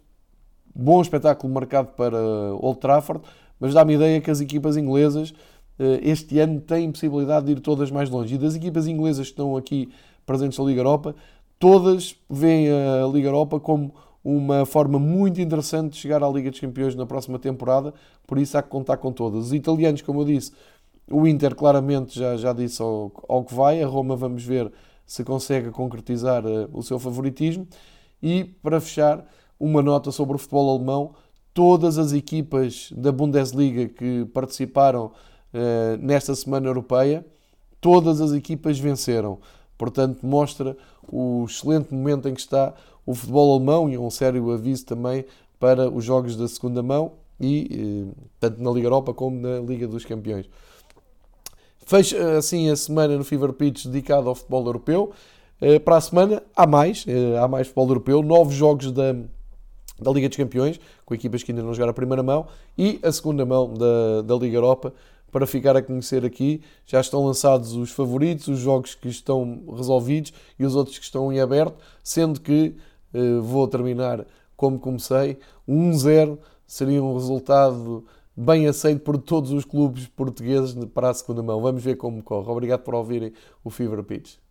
bom 0.75 1.01
espetáculo 1.01 1.53
marcado 1.53 1.89
para 1.95 2.17
Old 2.59 2.79
Trafford 2.79 3.23
mas 3.57 3.73
dá-me 3.73 3.93
ideia 3.93 4.19
que 4.19 4.29
as 4.29 4.41
equipas 4.41 4.75
inglesas 4.75 5.33
eh, 5.79 5.99
este 6.01 6.37
ano 6.39 6.59
têm 6.59 6.91
possibilidade 6.91 7.45
de 7.45 7.53
ir 7.53 7.61
todas 7.61 7.89
mais 7.89 8.09
longe. 8.09 8.35
E 8.35 8.37
das 8.37 8.55
equipas 8.55 8.87
inglesas 8.87 9.27
que 9.27 9.31
estão 9.31 9.55
aqui 9.55 9.89
presentes 10.25 10.59
na 10.59 10.65
Liga 10.65 10.81
Europa, 10.81 11.15
todas 11.57 12.13
veem 12.29 12.67
a 12.69 13.07
Liga 13.07 13.29
Europa 13.29 13.61
como 13.61 13.93
uma 14.23 14.65
forma 14.65 14.97
muito 14.97 15.41
interessante 15.41 15.93
de 15.93 15.97
chegar 15.97 16.23
à 16.23 16.29
Liga 16.29 16.49
dos 16.49 16.59
Campeões 16.59 16.95
na 16.95 17.05
próxima 17.05 17.37
temporada, 17.37 17.93
por 18.25 18.37
isso 18.37 18.57
há 18.57 18.63
que 18.63 18.69
contar 18.69 18.97
com 18.97 19.11
todas. 19.11 19.47
Os 19.47 19.53
italianos, 19.53 20.01
como 20.01 20.21
eu 20.21 20.25
disse, 20.25 20.51
o 21.09 21.27
Inter 21.27 21.53
claramente 21.55 22.17
já, 22.17 22.37
já 22.37 22.53
disse 22.53 22.81
ao, 22.81 23.11
ao 23.27 23.43
que 23.43 23.53
vai, 23.53 23.83
a 23.83 23.87
Roma 23.87 24.15
vamos 24.15 24.43
ver 24.43 24.71
se 25.05 25.23
consegue 25.23 25.69
concretizar 25.71 26.45
uh, 26.45 26.69
o 26.71 26.81
seu 26.81 26.97
favoritismo. 26.97 27.67
E 28.21 28.45
para 28.45 28.79
fechar, 28.79 29.25
uma 29.59 29.81
nota 29.81 30.11
sobre 30.11 30.35
o 30.35 30.39
futebol 30.39 30.69
alemão 30.69 31.13
todas 31.53 31.97
as 31.97 32.13
equipas 32.13 32.91
da 32.95 33.11
Bundesliga 33.11 33.87
que 33.87 34.25
participaram 34.33 35.07
uh, 35.53 35.97
nesta 35.99 36.33
Semana 36.33 36.67
Europeia, 36.67 37.25
todas 37.79 38.21
as 38.21 38.31
equipas 38.31 38.79
venceram. 38.79 39.39
Portanto, 39.77 40.25
mostra 40.25 40.75
o 41.07 41.45
excelente 41.47 41.93
momento 41.93 42.27
em 42.27 42.33
que 42.33 42.39
está 42.39 42.73
o 43.05 43.13
futebol 43.13 43.55
alemão 43.55 43.89
e 43.89 43.97
um 43.97 44.09
sério 44.09 44.51
aviso 44.51 44.85
também 44.85 45.25
para 45.59 45.89
os 45.89 46.03
jogos 46.03 46.35
da 46.35 46.47
segunda 46.47 46.81
mão 46.83 47.13
e 47.39 48.11
uh, 48.11 48.15
tanto 48.39 48.61
na 48.61 48.71
Liga 48.71 48.87
Europa 48.87 49.13
como 49.13 49.39
na 49.39 49.59
Liga 49.59 49.87
dos 49.87 50.05
Campeões. 50.05 50.49
Fecha 51.85 52.37
assim 52.37 52.69
a 52.69 52.75
semana 52.75 53.17
no 53.17 53.23
Fever 53.23 53.51
Pitch 53.53 53.85
dedicado 53.85 54.29
ao 54.29 54.35
futebol 54.35 54.65
europeu. 54.65 55.11
Uh, 55.61 55.79
para 55.79 55.97
a 55.97 56.01
semana 56.01 56.43
há 56.55 56.65
mais, 56.65 57.05
há 57.41 57.47
mais 57.47 57.67
futebol 57.67 57.87
europeu, 57.89 58.21
novos 58.21 58.53
jogos 58.53 58.91
da 58.91 59.15
da 59.99 60.11
Liga 60.11 60.27
dos 60.27 60.37
Campeões, 60.37 60.79
com 61.05 61.13
equipas 61.13 61.43
que 61.43 61.51
ainda 61.51 61.63
não 61.63 61.73
jogaram 61.73 61.91
a 61.91 61.93
primeira 61.93 62.23
mão, 62.23 62.47
e 62.77 62.99
a 63.03 63.11
segunda 63.11 63.45
mão 63.45 63.73
da, 63.73 64.21
da 64.23 64.35
Liga 64.35 64.57
Europa, 64.57 64.93
para 65.31 65.47
ficar 65.47 65.75
a 65.75 65.81
conhecer 65.81 66.23
aqui. 66.23 66.61
Já 66.85 67.01
estão 67.01 67.25
lançados 67.25 67.73
os 67.73 67.89
favoritos, 67.91 68.47
os 68.47 68.59
jogos 68.59 68.93
que 68.93 69.07
estão 69.07 69.63
resolvidos 69.75 70.31
e 70.59 70.65
os 70.65 70.75
outros 70.75 70.99
que 70.99 71.05
estão 71.05 71.33
em 71.33 71.39
aberto, 71.39 71.75
sendo 72.03 72.39
que 72.39 72.75
eh, 72.75 72.75
vou 73.41 73.67
terminar 73.67 74.25
como 74.55 74.79
comecei. 74.79 75.37
1-0 75.67 76.37
seria 76.65 77.03
um 77.03 77.13
resultado 77.13 78.05
bem 78.35 78.67
aceito 78.67 79.01
por 79.01 79.17
todos 79.17 79.51
os 79.51 79.63
clubes 79.65 80.07
portugueses 80.07 80.73
para 80.93 81.09
a 81.09 81.13
segunda 81.13 81.43
mão. 81.43 81.61
Vamos 81.61 81.83
ver 81.83 81.95
como 81.95 82.23
corre. 82.23 82.49
Obrigado 82.49 82.81
por 82.81 82.95
ouvirem 82.95 83.33
o 83.63 83.69
Fever 83.69 84.03
Pitch. 84.03 84.42